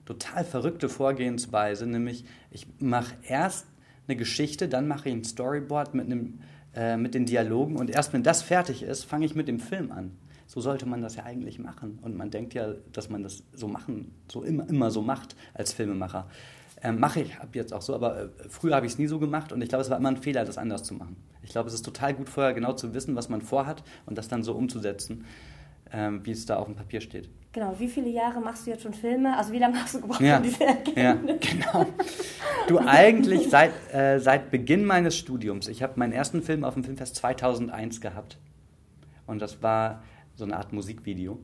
total 0.05 0.45
verrückte 0.45 0.89
Vorgehensweise, 0.89 1.87
nämlich 1.87 2.25
ich 2.51 2.67
mache 2.79 3.15
erst 3.23 3.67
eine 4.09 4.17
Geschichte, 4.17 4.69
dann 4.69 4.87
mache 4.87 5.09
ich 5.09 5.15
ein 5.15 5.25
Storyboard 5.25 5.95
mit, 5.95 6.07
einem, 6.07 6.41
äh, 6.75 6.97
mit 6.97 7.15
den 7.15 7.27
Dialogen 7.27 7.77
und 7.77 7.91
erst 7.91 8.13
wenn 8.13 8.23
das 8.23 8.43
fertig 8.43 8.83
ist, 8.83 9.05
fange 9.05 9.27
ich 9.27 9.35
mit 9.35 9.49
dem 9.49 9.59
Film 9.59 9.91
an. 9.91 10.13
So 10.47 10.61
sollte 10.61 10.87
man 10.87 11.03
das 11.03 11.17
ja 11.17 11.25
eigentlich 11.25 11.59
machen. 11.59 11.99
Und 12.03 12.17
man 12.17 12.31
denkt 12.31 12.55
ja, 12.55 12.75
dass 12.93 13.11
man 13.11 13.25
das 13.25 13.43
so 13.53 13.67
machen, 13.67 14.15
so 14.31 14.45
immer, 14.45 14.69
immer 14.69 14.93
so 14.93 15.03
macht 15.03 15.35
als 15.55 15.73
Filmemacher. 15.73 16.29
Ähm, 16.87 17.01
mache 17.01 17.21
ich 17.21 17.37
ab 17.39 17.49
jetzt 17.55 17.73
auch 17.73 17.83
so, 17.83 17.97
aber 17.97 18.17
äh, 18.23 18.29
früher 18.49 18.77
habe 18.77 18.87
ich 18.87 18.93
es 18.93 18.99
nie 18.99 19.09
so 19.09 19.19
gemacht 19.19 19.51
und 19.51 19.61
ich 19.61 19.69
glaube, 19.69 19.83
es 19.83 19.91
war 19.91 19.99
immer 19.99 20.11
ein 20.11 20.19
Fehler, 20.19 20.45
das 20.45 20.57
anders 20.57 20.85
zu 20.85 20.95
machen. 20.95 21.17
Ich 21.43 21.51
glaube, 21.51 21.67
es 21.67 21.75
ist 21.75 21.85
total 21.85 22.15
gut 22.15 22.29
vorher 22.29 22.55
genau 22.55 22.75
zu 22.75 22.95
wissen, 22.95 23.17
was 23.17 23.29
man 23.29 23.41
vorhat 23.41 23.83
und 24.07 24.17
das 24.17 24.29
dann 24.29 24.45
so 24.45 24.55
umzusetzen, 24.55 25.25
ähm, 25.93 26.25
wie 26.25 26.31
es 26.31 26.47
da 26.47 26.59
auf 26.59 26.67
dem 26.67 26.77
Papier 26.77 27.01
steht. 27.01 27.29
Genau, 27.51 27.75
wie 27.81 27.89
viele 27.89 28.09
Jahre 28.09 28.41
machst 28.41 28.67
du 28.67 28.71
jetzt 28.71 28.85
schon 28.85 28.95
Filme? 28.95 29.37
Also 29.37 29.53
wie 29.53 29.59
lange 29.59 29.83
hast 29.83 29.97
du 29.97 30.01
gebraucht, 30.01 30.21
ja, 30.21 30.37
um 30.37 30.45
diese 30.45 30.65
Erkenntnis? 30.65 30.95
Ja, 30.97 31.15
genau. 31.73 31.87
Du 32.69 32.79
eigentlich 32.79 33.51
seit, 33.51 33.73
äh, 33.93 34.21
seit 34.21 34.53
Beginn 34.53 34.85
meines 34.85 35.17
Studiums. 35.17 35.67
Ich 35.67 35.83
habe 35.83 35.95
meinen 35.97 36.13
ersten 36.13 36.41
Film 36.41 36.63
auf 36.63 36.75
dem 36.75 36.85
Filmfest 36.85 37.17
2001 37.17 38.01
gehabt 38.01 38.39
und 39.27 39.43
das 39.43 39.61
war 39.61 40.05
so 40.37 40.45
eine 40.45 40.57
Art 40.57 40.73
Musikvideo, 40.73 41.41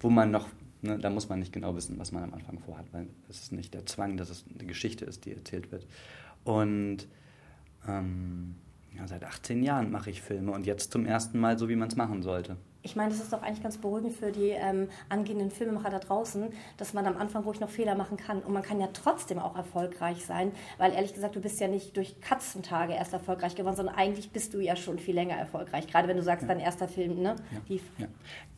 wo 0.00 0.10
man 0.10 0.30
noch 0.30 0.48
Ne, 0.84 0.98
da 0.98 1.08
muss 1.08 1.30
man 1.30 1.38
nicht 1.38 1.50
genau 1.50 1.74
wissen, 1.74 1.98
was 1.98 2.12
man 2.12 2.24
am 2.24 2.34
Anfang 2.34 2.58
vorhat, 2.58 2.84
weil 2.92 3.06
es 3.30 3.40
ist 3.40 3.52
nicht 3.52 3.72
der 3.72 3.86
Zwang, 3.86 4.18
dass 4.18 4.28
es 4.28 4.44
eine 4.54 4.66
Geschichte 4.66 5.06
ist, 5.06 5.24
die 5.24 5.32
erzählt 5.32 5.72
wird. 5.72 5.86
Und 6.44 7.08
ähm, 7.88 8.56
ja, 8.94 9.08
seit 9.08 9.24
18 9.24 9.62
Jahren 9.62 9.90
mache 9.90 10.10
ich 10.10 10.20
Filme 10.20 10.52
und 10.52 10.66
jetzt 10.66 10.92
zum 10.92 11.06
ersten 11.06 11.38
Mal 11.38 11.58
so, 11.58 11.70
wie 11.70 11.76
man 11.76 11.88
es 11.88 11.96
machen 11.96 12.22
sollte. 12.22 12.58
Ich 12.84 12.96
meine, 12.96 13.10
das 13.10 13.20
ist 13.20 13.32
doch 13.32 13.42
eigentlich 13.42 13.62
ganz 13.62 13.78
beruhigend 13.78 14.12
für 14.12 14.30
die 14.30 14.50
ähm, 14.50 14.88
angehenden 15.08 15.50
Filmemacher 15.50 15.88
da 15.88 15.98
draußen, 15.98 16.48
dass 16.76 16.92
man 16.92 17.06
am 17.06 17.16
Anfang 17.16 17.42
ruhig 17.44 17.58
noch 17.58 17.70
Fehler 17.70 17.94
machen 17.94 18.18
kann. 18.18 18.40
Und 18.40 18.52
man 18.52 18.62
kann 18.62 18.78
ja 18.78 18.88
trotzdem 18.92 19.38
auch 19.38 19.56
erfolgreich 19.56 20.24
sein, 20.26 20.52
weil 20.76 20.92
ehrlich 20.92 21.14
gesagt, 21.14 21.34
du 21.34 21.40
bist 21.40 21.58
ja 21.60 21.66
nicht 21.66 21.96
durch 21.96 22.20
Katzentage 22.20 22.92
erst 22.92 23.14
erfolgreich 23.14 23.54
geworden, 23.54 23.76
sondern 23.76 23.94
eigentlich 23.94 24.30
bist 24.30 24.52
du 24.52 24.60
ja 24.60 24.76
schon 24.76 24.98
viel 24.98 25.14
länger 25.14 25.34
erfolgreich. 25.34 25.86
Gerade 25.86 26.08
wenn 26.08 26.18
du 26.18 26.22
sagst, 26.22 26.42
ja. 26.42 26.48
dein 26.48 26.60
erster 26.60 26.86
Film, 26.86 27.22
ne? 27.22 27.36
Ja. 27.68 27.78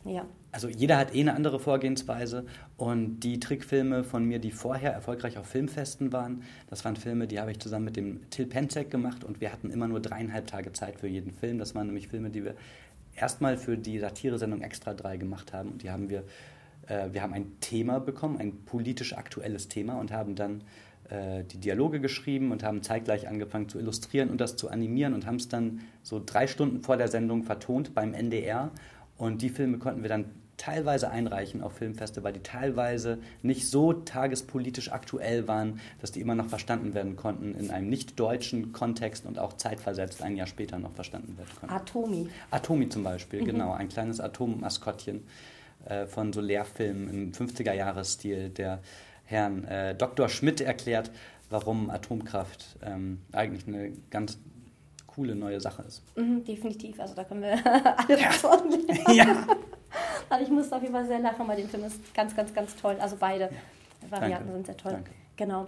Ja. 0.03 0.11
ja. 0.11 0.25
Also 0.51 0.67
jeder 0.67 0.97
hat 0.97 1.15
eh 1.15 1.21
eine 1.21 1.33
andere 1.33 1.59
Vorgehensweise 1.59 2.45
und 2.75 3.21
die 3.21 3.39
Trickfilme 3.39 4.03
von 4.03 4.25
mir, 4.25 4.39
die 4.39 4.51
vorher 4.51 4.91
erfolgreich 4.91 5.37
auf 5.37 5.45
Filmfesten 5.45 6.11
waren, 6.11 6.43
das 6.69 6.83
waren 6.83 6.97
Filme, 6.97 7.27
die 7.27 7.39
habe 7.39 7.51
ich 7.51 7.59
zusammen 7.59 7.85
mit 7.85 7.95
dem 7.95 8.29
Till 8.29 8.47
Penzek 8.47 8.91
gemacht 8.91 9.23
und 9.23 9.39
wir 9.39 9.53
hatten 9.53 9.69
immer 9.69 9.87
nur 9.87 10.01
dreieinhalb 10.01 10.47
Tage 10.47 10.73
Zeit 10.73 10.99
für 10.99 11.07
jeden 11.07 11.31
Film. 11.31 11.59
Das 11.59 11.75
waren 11.75 11.87
nämlich 11.87 12.09
Filme, 12.09 12.29
die 12.29 12.43
wir 12.43 12.55
erstmal 13.17 13.57
für 13.57 13.77
die 13.77 13.99
Satire-Sendung 13.99 14.61
Extra 14.61 14.93
3 14.93 15.17
gemacht 15.17 15.53
haben. 15.53 15.69
Und 15.71 15.83
die 15.83 15.91
haben 15.91 16.09
wir, 16.09 16.23
äh, 16.87 17.09
wir 17.11 17.21
haben 17.21 17.33
ein 17.33 17.59
Thema 17.59 17.99
bekommen, 17.99 18.37
ein 18.37 18.63
politisch 18.65 19.13
aktuelles 19.13 19.67
Thema 19.67 19.99
und 19.99 20.11
haben 20.11 20.35
dann 20.35 20.63
äh, 21.09 21.43
die 21.43 21.57
Dialoge 21.57 21.99
geschrieben 21.99 22.51
und 22.51 22.63
haben 22.63 22.83
zeitgleich 22.83 23.27
angefangen 23.27 23.69
zu 23.69 23.79
illustrieren 23.79 24.29
und 24.29 24.39
das 24.39 24.55
zu 24.55 24.69
animieren 24.69 25.13
und 25.13 25.25
haben 25.25 25.37
es 25.37 25.47
dann 25.47 25.81
so 26.03 26.21
drei 26.23 26.47
Stunden 26.47 26.81
vor 26.81 26.97
der 26.97 27.07
Sendung 27.07 27.43
vertont 27.43 27.93
beim 27.93 28.13
NDR. 28.13 28.71
Und 29.17 29.41
die 29.41 29.49
Filme 29.49 29.79
konnten 29.79 30.03
wir 30.03 30.09
dann 30.09 30.25
teilweise 30.57 31.11
einreichen 31.11 31.61
auf 31.61 31.73
Filmfeste, 31.73 32.23
weil 32.23 32.33
die 32.33 32.41
teilweise 32.41 33.19
nicht 33.43 33.67
so 33.67 33.93
tagespolitisch 33.93 34.91
aktuell 34.91 35.47
waren, 35.47 35.79
dass 36.01 36.11
die 36.11 36.19
immer 36.19 36.35
noch 36.35 36.47
verstanden 36.47 36.95
werden 36.95 37.15
konnten 37.15 37.53
in 37.55 37.69
einem 37.69 37.89
nicht 37.89 38.19
deutschen 38.19 38.73
Kontext 38.73 39.25
und 39.25 39.37
auch 39.37 39.53
zeitversetzt 39.53 40.21
ein 40.23 40.35
Jahr 40.35 40.47
später 40.47 40.79
noch 40.79 40.93
verstanden 40.93 41.37
werden 41.37 41.51
konnten. 41.59 41.75
Atomi. 41.75 42.29
Atomi 42.49 42.89
zum 42.89 43.03
Beispiel, 43.03 43.41
mhm. 43.41 43.45
genau. 43.45 43.71
Ein 43.71 43.87
kleines 43.87 44.19
Atommaskottchen 44.19 45.23
äh, 45.85 46.07
von 46.07 46.33
so 46.33 46.41
Lehrfilmen 46.41 47.09
im 47.09 47.31
50er-Jahres-Stil, 47.31 48.49
der 48.49 48.79
Herrn 49.25 49.63
äh, 49.65 49.93
Dr. 49.93 50.27
Schmidt 50.27 50.59
erklärt, 50.59 51.11
warum 51.49 51.91
Atomkraft 51.91 52.77
ähm, 52.81 53.19
eigentlich 53.31 53.67
eine 53.67 53.91
ganz 54.09 54.39
coole 55.05 55.35
neue 55.35 55.59
Sache 55.61 55.83
ist. 55.83 56.03
Mhm, 56.15 56.43
definitiv, 56.43 56.99
also 56.99 57.13
da 57.13 57.23
können 57.23 57.41
wir 57.41 57.65
alle 57.97 58.19
ja. 58.19 58.31
von 58.31 58.59
Ja. 59.13 59.45
Also 60.29 60.43
ich 60.43 60.51
musste 60.51 60.75
auf 60.75 60.81
jeden 60.81 60.93
Fall 60.93 61.05
sehr 61.05 61.19
lachen, 61.19 61.47
weil 61.47 61.57
den 61.57 61.69
Film 61.69 61.83
ist 61.85 62.13
ganz, 62.13 62.35
ganz, 62.35 62.53
ganz 62.53 62.75
toll. 62.75 62.97
Also 62.99 63.17
beide 63.19 63.45
ja. 63.45 64.11
Varianten 64.11 64.47
Danke. 64.47 64.53
sind 64.53 64.65
sehr 64.65 64.77
toll. 64.77 64.91
Danke. 64.93 65.11
Genau. 65.37 65.67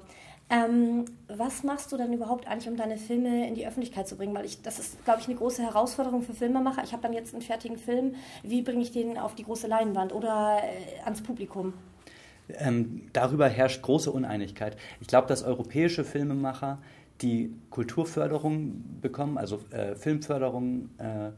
Ähm, 0.51 1.05
was 1.27 1.63
machst 1.63 1.91
du 1.91 1.97
dann 1.97 2.11
überhaupt 2.11 2.47
eigentlich, 2.47 2.67
um 2.67 2.75
deine 2.75 2.97
Filme 2.97 3.47
in 3.47 3.53
die 3.53 3.67
Öffentlichkeit 3.67 4.07
zu 4.07 4.17
bringen? 4.17 4.33
Weil 4.33 4.45
ich, 4.45 4.63
das 4.63 4.79
ist, 4.79 5.03
glaube 5.05 5.19
ich, 5.21 5.27
eine 5.27 5.35
große 5.35 5.61
Herausforderung 5.61 6.23
für 6.23 6.33
Filmemacher. 6.33 6.83
Ich 6.83 6.91
habe 6.91 7.03
dann 7.03 7.13
jetzt 7.13 7.33
einen 7.33 7.43
fertigen 7.43 7.77
Film. 7.77 8.15
Wie 8.41 8.63
bringe 8.63 8.81
ich 8.81 8.91
den 8.91 9.19
auf 9.19 9.35
die 9.35 9.43
große 9.43 9.67
Leinwand 9.67 10.11
oder 10.11 10.59
äh, 10.63 11.03
ans 11.03 11.21
Publikum? 11.21 11.73
Ähm, 12.57 13.09
darüber 13.13 13.47
herrscht 13.47 13.83
große 13.83 14.11
Uneinigkeit. 14.11 14.75
Ich 14.99 15.07
glaube, 15.07 15.27
dass 15.27 15.43
europäische 15.43 16.03
Filmemacher 16.03 16.79
die 17.21 17.53
Kulturförderung 17.69 19.01
bekommen, 19.01 19.37
also 19.37 19.59
äh, 19.69 19.95
Filmförderung, 19.95 20.89
äh, 20.97 21.31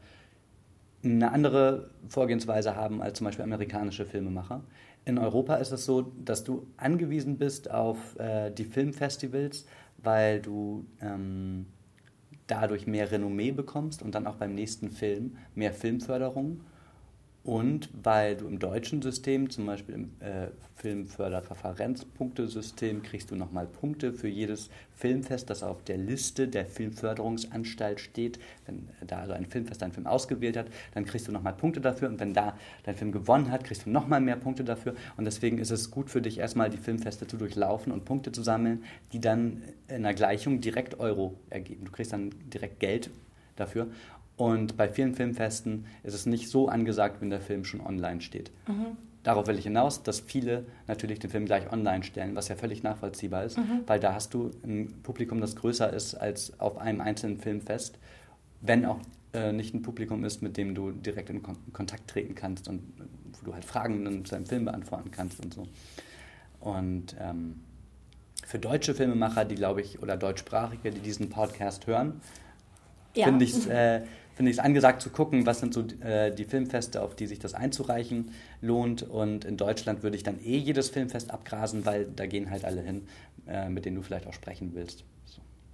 eine 1.04 1.32
andere 1.32 1.90
Vorgehensweise 2.08 2.76
haben 2.76 3.02
als 3.02 3.18
zum 3.18 3.26
Beispiel 3.26 3.44
amerikanische 3.44 4.06
Filmemacher. 4.06 4.62
In 5.04 5.18
Europa 5.18 5.56
ist 5.56 5.72
es 5.72 5.84
so, 5.84 6.12
dass 6.24 6.44
du 6.44 6.66
angewiesen 6.76 7.38
bist 7.38 7.70
auf 7.70 8.18
äh, 8.18 8.50
die 8.50 8.64
Filmfestivals, 8.64 9.66
weil 9.98 10.40
du 10.40 10.86
ähm, 11.00 11.66
dadurch 12.46 12.86
mehr 12.86 13.10
Renommee 13.10 13.50
bekommst 13.50 14.02
und 14.02 14.14
dann 14.14 14.26
auch 14.26 14.36
beim 14.36 14.54
nächsten 14.54 14.90
Film 14.90 15.36
mehr 15.54 15.72
Filmförderung. 15.72 16.60
Und 17.44 17.88
weil 18.04 18.36
du 18.36 18.46
im 18.46 18.60
deutschen 18.60 19.02
System, 19.02 19.50
zum 19.50 19.66
Beispiel 19.66 19.96
im 19.96 20.12
äh, 20.20 20.46
Filmförderreferenzpunktesystem, 20.76 23.02
kriegst 23.02 23.32
du 23.32 23.36
nochmal 23.36 23.66
Punkte 23.66 24.12
für 24.12 24.28
jedes 24.28 24.70
Filmfest, 24.94 25.50
das 25.50 25.64
auf 25.64 25.82
der 25.82 25.96
Liste 25.96 26.46
der 26.46 26.66
Filmförderungsanstalt 26.66 27.98
steht. 27.98 28.38
Wenn 28.66 28.88
da 29.04 29.18
also 29.18 29.32
ein 29.32 29.46
Filmfest 29.46 29.82
deinen 29.82 29.90
Film 29.90 30.06
ausgewählt 30.06 30.56
hat, 30.56 30.66
dann 30.94 31.04
kriegst 31.04 31.26
du 31.26 31.32
nochmal 31.32 31.54
Punkte 31.54 31.80
dafür. 31.80 32.08
Und 32.08 32.20
wenn 32.20 32.32
da 32.32 32.56
dein 32.84 32.94
Film 32.94 33.10
gewonnen 33.10 33.50
hat, 33.50 33.64
kriegst 33.64 33.86
du 33.86 33.90
nochmal 33.90 34.20
mehr 34.20 34.36
Punkte 34.36 34.62
dafür. 34.62 34.94
Und 35.16 35.24
deswegen 35.24 35.58
ist 35.58 35.72
es 35.72 35.90
gut 35.90 36.10
für 36.10 36.22
dich, 36.22 36.38
erstmal 36.38 36.70
die 36.70 36.78
Filmfeste 36.78 37.26
zu 37.26 37.36
durchlaufen 37.36 37.92
und 37.92 38.04
Punkte 38.04 38.30
zu 38.30 38.44
sammeln, 38.44 38.84
die 39.12 39.20
dann 39.20 39.64
in 39.88 40.04
der 40.04 40.14
Gleichung 40.14 40.60
direkt 40.60 41.00
Euro 41.00 41.34
ergeben. 41.50 41.86
Du 41.86 41.90
kriegst 41.90 42.12
dann 42.12 42.30
direkt 42.52 42.78
Geld 42.78 43.10
dafür. 43.56 43.88
Und 44.42 44.76
bei 44.76 44.88
vielen 44.88 45.14
Filmfesten 45.14 45.86
ist 46.02 46.14
es 46.14 46.26
nicht 46.26 46.48
so 46.48 46.66
angesagt, 46.66 47.20
wenn 47.20 47.30
der 47.30 47.40
Film 47.40 47.64
schon 47.64 47.80
online 47.80 48.20
steht. 48.20 48.50
Mhm. 48.66 48.96
Darauf 49.22 49.46
will 49.46 49.56
ich 49.56 49.62
hinaus, 49.62 50.02
dass 50.02 50.18
viele 50.18 50.66
natürlich 50.88 51.20
den 51.20 51.30
Film 51.30 51.46
gleich 51.46 51.72
online 51.72 52.02
stellen, 52.02 52.34
was 52.34 52.48
ja 52.48 52.56
völlig 52.56 52.82
nachvollziehbar 52.82 53.44
ist, 53.44 53.56
mhm. 53.56 53.82
weil 53.86 54.00
da 54.00 54.14
hast 54.14 54.34
du 54.34 54.50
ein 54.64 54.94
Publikum, 55.04 55.40
das 55.40 55.54
größer 55.54 55.92
ist 55.92 56.16
als 56.16 56.58
auf 56.58 56.76
einem 56.78 57.00
einzelnen 57.00 57.38
Filmfest, 57.38 58.00
wenn 58.60 58.84
auch 58.84 58.98
äh, 59.32 59.52
nicht 59.52 59.74
ein 59.74 59.82
Publikum 59.82 60.24
ist, 60.24 60.42
mit 60.42 60.56
dem 60.56 60.74
du 60.74 60.90
direkt 60.90 61.30
in 61.30 61.44
Kon 61.44 61.56
Kontakt 61.72 62.10
treten 62.10 62.34
kannst 62.34 62.66
und 62.66 62.82
wo 63.38 63.46
du 63.46 63.54
halt 63.54 63.64
Fragen 63.64 64.24
zu 64.24 64.34
deinem 64.34 64.46
Film 64.46 64.64
beantworten 64.64 65.12
kannst 65.12 65.40
und 65.40 65.54
so. 65.54 65.68
Und 66.58 67.14
ähm, 67.20 67.60
für 68.44 68.58
deutsche 68.58 68.92
Filmemacher, 68.92 69.44
die 69.44 69.54
glaube 69.54 69.82
ich, 69.82 70.02
oder 70.02 70.16
deutschsprachige, 70.16 70.90
die 70.90 71.00
diesen 71.00 71.30
Podcast 71.30 71.86
hören, 71.86 72.20
ja. 73.14 73.26
finde 73.26 73.44
ich 73.44 73.52
es 73.52 73.66
äh, 73.66 74.02
finde 74.34 74.50
ich 74.50 74.58
es 74.58 74.64
angesagt 74.64 75.02
zu 75.02 75.10
gucken, 75.10 75.46
was 75.46 75.60
sind 75.60 75.74
so 75.74 75.84
äh, 76.00 76.34
die 76.34 76.44
Filmfeste, 76.44 77.02
auf 77.02 77.14
die 77.14 77.26
sich 77.26 77.38
das 77.38 77.54
einzureichen 77.54 78.30
lohnt. 78.60 79.02
Und 79.02 79.44
in 79.44 79.56
Deutschland 79.56 80.02
würde 80.02 80.16
ich 80.16 80.22
dann 80.22 80.38
eh 80.40 80.56
jedes 80.56 80.90
Filmfest 80.90 81.30
abgrasen, 81.30 81.84
weil 81.84 82.06
da 82.06 82.26
gehen 82.26 82.50
halt 82.50 82.64
alle 82.64 82.82
hin, 82.82 83.06
äh, 83.46 83.68
mit 83.68 83.84
denen 83.84 83.96
du 83.96 84.02
vielleicht 84.02 84.26
auch 84.26 84.32
sprechen 84.32 84.72
willst. 84.74 85.04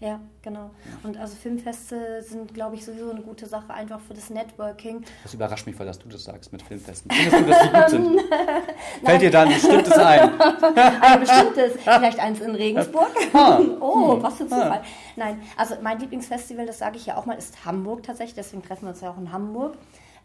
Ja, 0.00 0.20
genau. 0.42 0.70
Und 1.02 1.16
also 1.16 1.34
Filmfeste 1.34 2.22
sind, 2.22 2.54
glaube 2.54 2.76
ich, 2.76 2.84
sowieso 2.84 3.10
eine 3.10 3.20
gute 3.20 3.46
Sache, 3.46 3.74
einfach 3.74 3.98
für 4.00 4.14
das 4.14 4.30
Networking. 4.30 5.04
Das 5.24 5.34
überrascht 5.34 5.66
mich 5.66 5.74
voll, 5.74 5.86
dass 5.86 5.98
du 5.98 6.08
das 6.08 6.22
sagst 6.22 6.52
mit 6.52 6.62
Filmfesten. 6.62 7.10
Findest 7.10 7.36
du, 7.36 7.46
dass 7.46 7.62
die 7.62 7.68
gut 7.68 7.88
sind? 7.90 8.20
Fällt 9.04 9.22
dir 9.22 9.30
da 9.32 9.42
ein 9.42 9.48
bestimmtes 9.48 9.92
ein? 9.98 10.40
ein 10.40 11.20
bestimmtes, 11.20 11.72
vielleicht 11.82 12.20
eins 12.20 12.40
in 12.40 12.54
Regensburg. 12.54 13.08
Ah. 13.34 13.60
oh, 13.80 14.14
hm. 14.14 14.22
was 14.22 14.34
für 14.36 14.44
Zufall. 14.44 14.80
Ah. 14.80 14.84
Nein, 15.16 15.42
also 15.56 15.74
mein 15.82 15.98
Lieblingsfestival, 15.98 16.66
das 16.66 16.78
sage 16.78 16.96
ich 16.96 17.06
ja 17.06 17.16
auch 17.16 17.26
mal, 17.26 17.34
ist 17.34 17.64
Hamburg 17.64 18.02
tatsächlich. 18.02 18.34
Deswegen 18.34 18.62
treffen 18.62 18.84
wir 18.84 18.90
uns 18.90 19.00
ja 19.00 19.10
auch 19.10 19.18
in 19.18 19.30
Hamburg. 19.32 19.76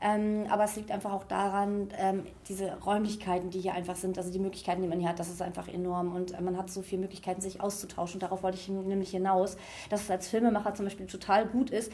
Ähm, 0.06 0.48
aber 0.50 0.66
es 0.66 0.76
liegt 0.76 0.92
einfach 0.92 1.14
auch 1.14 1.24
daran, 1.24 1.88
ähm, 1.98 2.24
diese 2.50 2.74
Räumlichkeiten, 2.82 3.50
die 3.50 3.62
hier 3.62 3.74
einfach 3.74 3.96
sind, 3.96 4.18
also 4.18 4.32
die 4.32 4.40
Möglichkeiten, 4.40 4.82
die 4.82 4.88
man 4.90 5.00
hier 5.00 5.08
hat, 5.08 5.20
das 5.20 5.30
ist 5.30 5.42
einfach 5.42 5.70
enorm 5.70 6.14
und 6.14 6.38
äh, 6.38 6.42
man 6.42 6.58
hat 6.58 6.70
so 6.70 6.82
viele 6.82 7.04
Möglichkeiten, 7.04 7.40
sich 7.40 7.62
auszutauschen. 7.62 8.20
Darauf 8.20 8.44
wollte 8.44 8.58
ich 8.58 8.68
nämlich 8.68 9.12
hinaus, 9.12 9.56
dass 9.90 10.02
es 10.02 10.12
als 10.12 10.28
Filmemacher 10.28 10.74
zum 10.76 10.88
Beispiel 10.88 11.08
total 11.08 11.46
gut 11.46 11.70
ist, 11.70 11.90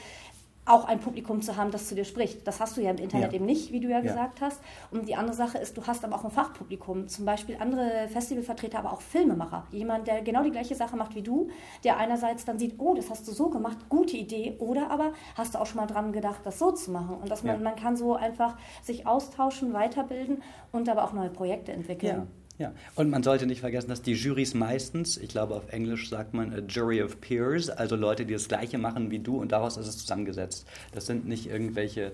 auch 0.69 0.85
ein 0.85 0.99
Publikum 0.99 1.41
zu 1.41 1.57
haben, 1.57 1.71
das 1.71 1.87
zu 1.87 1.95
dir 1.95 2.05
spricht. 2.05 2.47
Das 2.47 2.59
hast 2.59 2.77
du 2.77 2.81
ja 2.81 2.91
im 2.91 2.97
Internet 2.97 3.31
ja. 3.31 3.35
eben 3.35 3.45
nicht, 3.45 3.71
wie 3.71 3.79
du 3.79 3.89
ja, 3.89 3.97
ja, 3.97 4.01
gesagt 4.01 4.39
hast. 4.41 4.61
Und 4.91 5.07
die 5.07 5.15
andere 5.15 5.35
Sache 5.35 5.57
ist, 5.57 5.75
du 5.75 5.85
hast 5.87 6.05
aber 6.05 6.15
auch 6.15 6.23
ein 6.23 6.31
Fachpublikum. 6.31 7.07
Zum 7.07 7.25
Beispiel 7.25 7.57
andere 7.59 8.07
Festivalvertreter, 8.07 8.79
aber 8.79 8.93
auch 8.93 9.01
Filmemacher. 9.01 9.65
Jemand, 9.71 10.07
der 10.07 10.21
genau 10.21 10.43
die 10.43 10.51
gleiche 10.51 10.75
Sache 10.75 10.95
macht 10.95 11.15
wie 11.15 11.23
du, 11.23 11.49
der 11.83 11.97
einerseits 11.97 12.45
dann 12.45 12.59
sieht, 12.59 12.75
oh, 12.77 12.93
das 12.93 13.09
hast 13.09 13.27
du 13.27 13.31
so 13.31 13.49
gemacht, 13.49 13.77
gute 13.89 14.15
Idee. 14.15 14.55
Oder 14.59 14.91
aber 14.91 15.13
hast 15.35 15.55
du 15.55 15.59
auch 15.59 15.65
schon 15.65 15.77
mal 15.77 15.87
dran 15.87 16.13
gedacht, 16.13 16.41
das 16.43 16.59
so 16.59 16.71
zu 16.71 16.91
machen. 16.91 17.17
Und 17.17 17.31
dass 17.31 17.43
man, 17.43 17.57
ja. 17.57 17.63
man 17.63 17.75
kann 17.75 17.97
so 17.97 18.15
einfach 18.15 18.55
sich 18.83 19.07
austauschen, 19.07 19.73
weiterbilden 19.73 20.43
und 20.71 20.87
aber 20.87 21.03
auch 21.03 21.13
neue 21.13 21.29
Projekte 21.29 21.71
entwickeln. 21.71 22.27
Ja, 22.59 22.73
und 22.95 23.09
man 23.09 23.23
sollte 23.23 23.45
nicht 23.45 23.61
vergessen, 23.61 23.87
dass 23.87 24.01
die 24.01 24.11
Jurys 24.11 24.53
meistens, 24.53 25.15
ich 25.15 25.29
glaube 25.29 25.55
auf 25.55 25.71
Englisch 25.71 26.09
sagt 26.09 26.33
man 26.33 26.53
a 26.53 26.59
Jury 26.59 27.01
of 27.01 27.21
Peers, 27.21 27.69
also 27.69 27.95
Leute, 27.95 28.25
die 28.25 28.33
das 28.33 28.49
Gleiche 28.49 28.77
machen 28.77 29.11
wie 29.11 29.19
du 29.19 29.37
und 29.39 29.53
daraus 29.53 29.77
ist 29.77 29.87
es 29.87 29.97
zusammengesetzt. 29.97 30.67
Das 30.91 31.05
sind 31.05 31.25
nicht 31.25 31.47
irgendwelche 31.47 32.11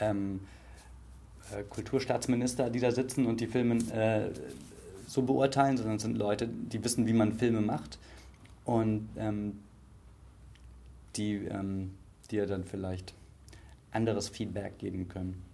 ähm, 0.00 0.40
äh, 1.52 1.62
Kulturstaatsminister, 1.62 2.68
die 2.68 2.80
da 2.80 2.90
sitzen 2.90 3.26
und 3.26 3.40
die 3.40 3.46
Filme 3.46 3.76
äh, 3.94 4.30
so 5.06 5.22
beurteilen, 5.22 5.76
sondern 5.76 5.96
es 5.96 6.02
sind 6.02 6.18
Leute, 6.18 6.48
die 6.48 6.82
wissen, 6.82 7.06
wie 7.06 7.12
man 7.12 7.34
Filme 7.34 7.60
macht 7.60 8.00
und 8.64 9.08
ähm, 9.16 9.60
die 11.14 11.34
ähm, 11.44 11.94
dir 12.32 12.46
dann 12.46 12.64
vielleicht 12.64 13.14
anderes 13.92 14.30
Feedback 14.30 14.78
geben 14.78 15.06
können. 15.06 15.45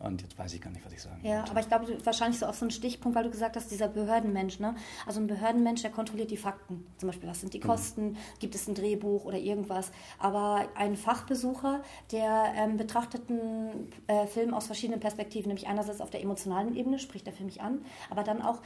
Und 0.00 0.22
jetzt 0.22 0.38
weiß 0.38 0.52
ich 0.54 0.60
gar 0.60 0.70
nicht, 0.70 0.84
was 0.84 0.92
ich 0.92 1.02
sagen 1.02 1.20
Ja, 1.22 1.44
aber 1.48 1.60
ich 1.60 1.68
glaube, 1.68 1.86
wahrscheinlich 2.04 2.38
so 2.38 2.46
auf 2.46 2.56
so 2.56 2.64
einen 2.64 2.70
Stichpunkt, 2.70 3.16
weil 3.16 3.24
du 3.24 3.30
gesagt 3.30 3.56
hast, 3.56 3.70
dieser 3.70 3.88
Behördenmensch, 3.88 4.58
ne? 4.58 4.74
Also 5.06 5.20
ein 5.20 5.26
Behördenmensch, 5.26 5.82
der 5.82 5.90
kontrolliert 5.90 6.30
die 6.30 6.36
Fakten. 6.36 6.86
Zum 6.98 7.08
Beispiel, 7.08 7.28
was 7.28 7.40
sind 7.40 7.54
die 7.54 7.60
genau. 7.60 7.74
Kosten, 7.74 8.10
mhm. 8.10 8.16
gibt 8.38 8.54
es 8.54 8.68
ein 8.68 8.74
Drehbuch 8.74 9.24
oder 9.24 9.38
irgendwas. 9.38 9.92
Aber 10.18 10.68
ein 10.74 10.96
Fachbesucher, 10.96 11.82
der 12.10 12.52
ähm, 12.56 12.76
betrachtet 12.76 13.28
einen 13.28 13.88
äh, 14.06 14.26
Film 14.26 14.54
aus 14.54 14.66
verschiedenen 14.66 15.00
Perspektiven, 15.00 15.48
nämlich 15.48 15.68
einerseits 15.68 16.00
auf 16.00 16.10
der 16.10 16.22
emotionalen 16.22 16.74
Ebene, 16.76 16.98
spricht 16.98 17.26
der 17.26 17.32
Film 17.32 17.46
mich 17.46 17.60
an, 17.60 17.84
aber 18.10 18.22
dann 18.22 18.42
auch 18.42 18.60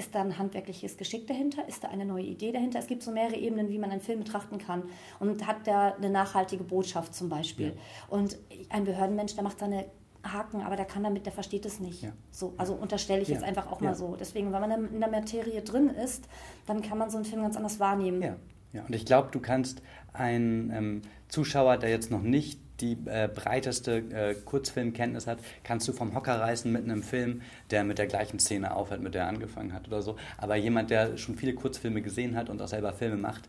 ist 0.00 0.14
da 0.14 0.22
ein 0.22 0.38
handwerkliches 0.38 0.96
Geschick 0.96 1.26
dahinter? 1.26 1.68
Ist 1.68 1.84
da 1.84 1.88
eine 1.88 2.06
neue 2.06 2.24
Idee 2.24 2.52
dahinter? 2.52 2.78
Es 2.78 2.86
gibt 2.86 3.02
so 3.02 3.10
mehrere 3.10 3.36
Ebenen, 3.36 3.68
wie 3.68 3.78
man 3.78 3.90
einen 3.90 4.00
Film 4.00 4.20
betrachten 4.20 4.56
kann. 4.56 4.84
Und 5.18 5.46
hat 5.46 5.66
da 5.66 5.94
eine 5.94 6.08
nachhaltige 6.08 6.64
Botschaft 6.64 7.14
zum 7.14 7.28
Beispiel. 7.28 7.66
Ja. 7.66 7.72
Und 8.08 8.38
ein 8.70 8.84
Behördenmensch, 8.84 9.34
der 9.34 9.44
macht 9.44 9.58
seine 9.58 9.84
Haken, 10.22 10.62
aber 10.62 10.76
der 10.76 10.84
kann 10.84 11.02
damit, 11.02 11.26
der 11.26 11.32
versteht 11.32 11.64
es 11.66 11.80
nicht. 11.80 12.02
Ja. 12.02 12.12
So, 12.30 12.54
also 12.56 12.74
unterstelle 12.74 13.22
ich 13.22 13.28
Ja. 13.28 13.34
jetzt 13.34 13.44
einfach 13.44 13.70
auch 13.70 13.80
mal 13.80 13.94
so. 13.94 14.16
Deswegen, 14.18 14.52
wenn 14.52 14.60
man 14.60 14.70
in 14.92 15.00
der 15.00 15.10
Materie 15.10 15.62
drin 15.62 15.88
ist, 15.88 16.28
dann 16.66 16.82
kann 16.82 16.98
man 16.98 17.10
so 17.10 17.16
einen 17.16 17.24
Film 17.24 17.42
ganz 17.42 17.56
anders 17.56 17.80
wahrnehmen. 17.80 18.22
Ja, 18.22 18.36
ja. 18.72 18.84
und 18.84 18.94
ich 18.94 19.06
glaube, 19.06 19.28
du 19.32 19.40
kannst 19.40 19.82
einen 20.12 20.70
ähm, 20.70 21.02
Zuschauer, 21.28 21.76
der 21.78 21.90
jetzt 21.90 22.10
noch 22.10 22.22
nicht 22.22 22.60
die 22.80 22.96
äh, 23.06 23.28
breiteste 23.32 23.98
äh, 23.98 24.34
Kurzfilmkenntnis 24.34 25.26
hat, 25.26 25.40
kannst 25.64 25.86
du 25.86 25.92
vom 25.92 26.14
Hocker 26.14 26.40
reißen 26.40 26.72
mit 26.72 26.84
einem 26.84 27.02
Film, 27.02 27.42
der 27.70 27.84
mit 27.84 27.98
der 27.98 28.06
gleichen 28.06 28.38
Szene 28.38 28.74
aufhört, 28.74 29.02
mit 29.02 29.14
der 29.14 29.22
er 29.22 29.28
angefangen 29.28 29.72
hat 29.74 29.86
oder 29.86 30.00
so. 30.02 30.16
Aber 30.38 30.56
jemand, 30.56 30.90
der 30.90 31.16
schon 31.18 31.36
viele 31.36 31.54
Kurzfilme 31.54 32.00
gesehen 32.00 32.36
hat 32.36 32.48
und 32.48 32.60
auch 32.62 32.68
selber 32.68 32.92
Filme 32.92 33.16
macht, 33.16 33.48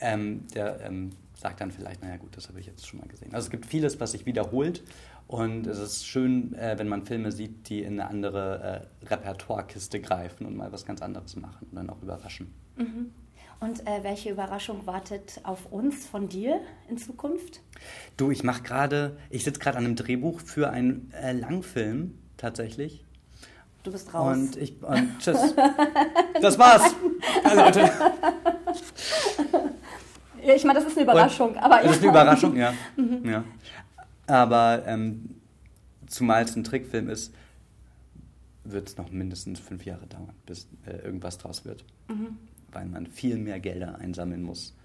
ähm, 0.00 0.46
der 0.54 0.80
ähm, 0.84 1.10
sagt 1.34 1.60
dann 1.60 1.70
vielleicht, 1.72 2.02
naja 2.02 2.16
gut, 2.16 2.36
das 2.36 2.48
habe 2.48 2.60
ich 2.60 2.66
jetzt 2.66 2.86
schon 2.86 3.00
mal 3.00 3.08
gesehen. 3.08 3.32
Also 3.34 3.46
es 3.46 3.50
gibt 3.50 3.66
vieles, 3.66 4.00
was 4.00 4.12
sich 4.12 4.26
wiederholt 4.26 4.82
und 5.28 5.66
es 5.66 5.78
ist 5.78 6.06
schön, 6.06 6.54
äh, 6.54 6.76
wenn 6.78 6.88
man 6.88 7.06
Filme 7.06 7.30
sieht, 7.30 7.68
die 7.68 7.82
in 7.82 8.00
eine 8.00 8.10
andere 8.10 8.88
äh, 9.02 9.06
Repertoirekiste 9.06 10.00
greifen 10.00 10.46
und 10.46 10.56
mal 10.56 10.72
was 10.72 10.84
ganz 10.84 11.00
anderes 11.02 11.36
machen 11.36 11.68
und 11.70 11.76
dann 11.76 11.90
auch 11.90 12.02
überraschen. 12.02 12.52
Und 13.60 13.86
äh, 13.86 14.02
welche 14.02 14.30
Überraschung 14.30 14.86
wartet 14.86 15.40
auf 15.42 15.66
uns 15.66 16.06
von 16.06 16.28
dir 16.28 16.60
in 16.88 16.96
Zukunft? 16.96 17.60
Du, 18.16 18.30
ich 18.30 18.44
mache 18.44 18.62
gerade, 18.62 19.16
ich 19.30 19.44
sitze 19.44 19.58
gerade 19.58 19.78
an 19.78 19.84
einem 19.84 19.96
Drehbuch 19.96 20.40
für 20.40 20.70
einen 20.70 21.12
äh, 21.12 21.32
Langfilm 21.32 22.16
tatsächlich. 22.36 23.04
Du 23.82 23.90
bist 23.90 24.14
raus. 24.14 24.36
Und 24.36 24.56
ich 24.56 24.82
und 24.82 25.18
tschüss. 25.18 25.54
das 26.40 26.58
war's. 26.58 26.94
Also, 27.42 27.62
Leute, 27.64 27.80
ja, 30.42 30.54
ich 30.54 30.64
meine, 30.64 30.78
das 30.78 30.88
ist 30.88 30.96
eine 30.96 31.04
Überraschung. 31.04 31.56
aber 31.56 31.82
das 31.82 31.92
ist 31.92 31.98
eine 31.98 32.06
ja. 32.06 32.10
Überraschung, 32.10 32.56
ja. 32.56 32.72
ja. 33.24 33.44
Aber 34.28 34.86
ähm, 34.86 35.40
zumal 36.06 36.44
es 36.44 36.54
ein 36.54 36.62
Trickfilm 36.62 37.08
ist, 37.08 37.34
wird 38.62 38.88
es 38.88 38.96
noch 38.98 39.10
mindestens 39.10 39.58
fünf 39.58 39.84
Jahre 39.86 40.06
dauern, 40.06 40.34
bis 40.46 40.68
äh, 40.86 40.98
irgendwas 40.98 41.38
draus 41.38 41.64
wird. 41.64 41.84
Weil 42.70 42.86
man 42.86 43.06
viel 43.06 43.38
mehr 43.38 43.58
Gelder 43.58 43.98
einsammeln 43.98 44.42
muss. 44.42 44.76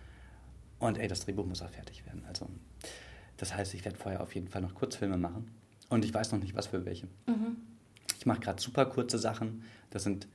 Und 0.79 0.97
ey, 0.97 1.07
das 1.07 1.25
Drehbuch 1.25 1.45
muss 1.45 1.61
auch 1.61 1.69
fertig 1.69 2.05
werden. 2.05 2.23
Also, 2.27 2.49
das 3.37 3.55
heißt, 3.55 3.73
ich 3.73 3.83
werde 3.83 3.97
vorher 3.97 4.21
auf 4.21 4.33
jeden 4.33 4.47
Fall 4.47 4.61
noch 4.61 4.73
Kurzfilme 4.73 5.17
machen. 5.17 5.51
Und 5.89 6.05
ich 6.05 6.13
weiß 6.13 6.31
noch 6.31 6.39
nicht, 6.39 6.55
was 6.55 6.67
für 6.67 6.85
welche. 6.85 7.07
Ich 8.17 8.25
mache 8.25 8.39
gerade 8.39 8.61
super 8.61 8.85
kurze 8.85 9.19
Sachen. 9.19 9.63
Das 9.89 10.03
sind 10.03 10.27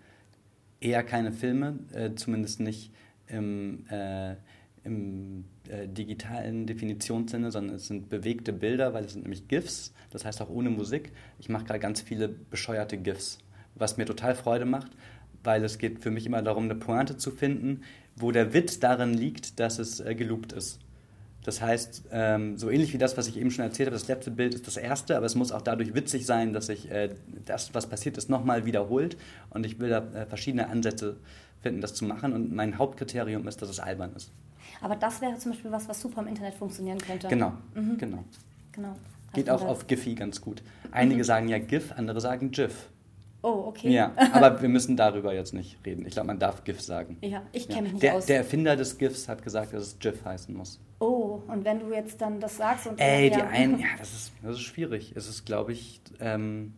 eher 0.81 1.03
keine 1.03 1.33
Filme, 1.33 1.79
äh, 1.93 2.15
zumindest 2.15 2.61
nicht 2.61 2.93
im, 3.27 3.87
äh, 3.89 4.37
im 4.85 5.45
äh, 5.71 5.89
digitalen 5.89 6.67
Definitionssinne, 6.67 7.51
sondern 7.51 7.77
es 7.77 7.87
sind 7.87 8.09
bewegte 8.09 8.53
Bilder, 8.53 8.95
weil 8.95 9.05
es 9.05 9.13
sind 9.13 9.23
nämlich 9.23 9.49
GIFs, 9.49 9.93
das 10.11 10.25
heißt 10.25 10.41
auch 10.43 10.51
ohne 10.51 10.71
Musik. 10.71 11.13
Ich 11.39 11.49
mache 11.49 11.65
gerade 11.65 11.81
ganz 11.81 12.01
viele 12.01 12.29
bescheuerte 12.29 12.97
GIFs, 12.99 13.39
was 13.75 13.97
mir 13.97 14.07
total 14.07 14.35
Freude 14.35 14.65
macht, 14.65 14.91
weil 15.45 15.65
es 15.65 15.79
geht 15.79 16.01
für 16.01 16.11
mich 16.11 16.27
immer 16.27 16.43
darum, 16.43 16.65
eine 16.65 16.75
Pointe 16.75 17.17
zu 17.17 17.31
finden, 17.31 17.83
wo 18.17 18.33
der 18.33 18.53
Witz 18.53 18.81
darin 18.81 19.15
liegt, 19.15 19.61
dass 19.61 19.79
es 19.79 20.01
äh, 20.01 20.15
geloopt 20.15 20.53
ist. 20.53 20.81
Das 21.45 21.63
heißt, 21.63 22.09
ähm, 22.11 22.59
so 22.59 22.69
ähnlich 22.69 22.93
wie 22.93 22.99
das, 22.99 23.17
was 23.17 23.27
ich 23.29 23.39
eben 23.39 23.51
schon 23.51 23.65
erzählt 23.65 23.87
habe, 23.87 23.97
das 23.97 24.09
letzte 24.09 24.31
Bild 24.31 24.55
ist 24.55 24.67
das 24.67 24.77
erste, 24.77 25.17
aber 25.17 25.25
es 25.25 25.35
muss 25.35 25.53
auch 25.53 25.63
dadurch 25.63 25.95
witzig 25.95 26.27
sein, 26.27 26.53
dass 26.53 26.67
sich 26.67 26.91
äh, 26.91 27.15
das, 27.47 27.73
was 27.75 27.87
passiert 27.87 28.19
ist, 28.19 28.29
nochmal 28.29 28.67
wiederholt. 28.67 29.17
Und 29.51 29.65
ich 29.65 29.79
will 29.79 29.89
da 29.89 29.99
äh, 30.13 30.27
verschiedene 30.27 30.69
Ansätze 30.69 31.17
finden, 31.63 31.81
das 31.81 31.95
zu 31.95 32.05
machen. 32.05 32.33
Und 32.33 32.53
mein 32.53 32.77
Hauptkriterium 32.77 33.47
ist, 33.49 33.63
dass 33.63 33.71
es 33.71 33.81
albern 33.81 34.13
ist. 34.15 34.31
Aber 34.81 34.97
das 34.97 35.21
wäre 35.21 35.37
zum 35.39 35.53
Beispiel 35.53 35.71
was, 35.73 35.89
was 35.89 36.01
super 36.01 36.21
im 36.23 36.29
Internet 36.29 36.55
funktionieren 36.55 36.99
könnte. 36.99 37.29
Genau, 37.29 37.53
genau. 37.75 38.25
genau. 38.73 38.95
Geht 39.35 39.51
auch 39.51 39.61
da- 39.61 39.67
auf 39.69 39.87
Giphy 39.87 40.15
ganz 40.15 40.41
gut. 40.41 40.63
Einige 40.91 41.25
sagen 41.25 41.49
ja 41.49 41.59
GIF, 41.59 41.93
andere 41.97 42.21
sagen 42.21 42.51
GIF. 42.51 42.89
Oh, 43.43 43.65
okay. 43.69 43.91
Ja, 43.91 44.13
aber 44.33 44.61
wir 44.63 44.69
müssen 44.69 44.97
darüber 44.97 45.33
jetzt 45.35 45.55
nicht 45.55 45.79
reden. 45.87 46.05
Ich 46.07 46.13
glaube, 46.15 46.27
man 46.29 46.39
darf 46.39 46.65
GIF 46.65 46.81
sagen. 46.81 47.19
Ja, 47.21 47.43
ich 47.53 47.67
Ja. 47.67 47.75
kenne 47.75 47.83
mich 47.83 47.93
nicht 47.95 48.03
Der, 48.03 48.15
aus. 48.15 48.27
der 48.27 48.39
Erfinder 48.39 48.75
des 48.77 48.99
GIFs 48.99 49.29
hat 49.29 49.43
gesagt, 49.43 49.73
dass 49.73 49.83
es 49.83 49.99
GIF 49.99 50.25
heißen 50.25 50.55
muss. 50.57 50.81
oh, 51.01 51.41
und 51.47 51.65
wenn 51.65 51.79
du 51.81 51.93
jetzt 51.93 52.21
dann 52.21 52.41
das 52.41 52.57
sagst 52.57 52.87
und 52.89 53.01
Ey, 53.01 53.29
ja. 53.31 53.37
die 53.37 53.43
einen, 53.43 53.79
ja, 53.81 53.87
das 53.99 54.13
ist, 54.13 54.33
das 54.43 54.57
ist 54.57 54.63
schwierig. 54.63 55.13
Es 55.15 55.29
ist, 55.29 55.45
glaube 55.47 55.73
ich, 55.73 56.01
ähm, 56.21 56.73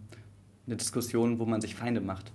eine 0.67 0.77
Diskussion, 0.77 1.39
wo 1.39 1.47
man 1.47 1.61
sich 1.63 1.75
Feinde 1.75 2.01
macht. 2.03 2.31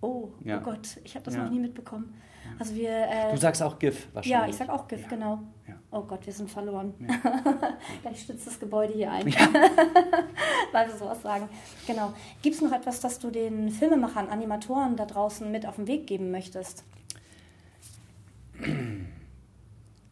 Oh, 0.00 0.28
Ja. 0.44 0.58
oh 0.58 0.62
Gott, 0.62 0.98
ich 1.04 1.14
habe 1.14 1.24
das 1.26 1.34
Ja. 1.34 1.44
noch 1.44 1.50
nie 1.50 1.58
mitbekommen. 1.60 2.14
Also 2.58 2.74
wir. 2.74 2.90
Äh, 2.90 3.30
Du 3.32 3.36
sagst 3.38 3.62
auch 3.62 3.78
GIF 3.78 4.08
wahrscheinlich. 4.14 4.40
ja, 4.40 4.48
ich 4.48 4.56
sag 4.56 4.68
auch 4.68 4.88
GIF, 4.88 5.02
Ja. 5.02 5.08
genau. 5.08 5.38
Ja. 5.68 5.74
Oh 5.90 6.02
Gott, 6.02 6.24
wir 6.26 6.32
sind 6.32 6.50
verloren. 6.50 6.94
Gleich 8.02 8.22
stützt 8.22 8.46
das 8.46 8.58
Gebäude 8.60 8.92
hier 8.94 9.10
ein, 9.12 9.26
weil 10.72 10.88
wir 10.88 10.96
sowas 10.96 11.22
sagen. 11.22 11.48
Genau. 11.86 12.12
Gibt 12.42 12.56
es 12.56 12.62
noch 12.62 12.72
etwas, 12.72 13.00
das 13.00 13.18
du 13.18 13.30
den 13.30 13.70
Filmemachern, 13.70 14.28
Animatoren 14.28 14.96
da 14.96 15.06
draußen 15.06 15.50
mit 15.50 15.66
auf 15.66 15.76
den 15.76 15.86
Weg 15.86 16.06
geben 16.06 16.30
möchtest? 16.30 16.84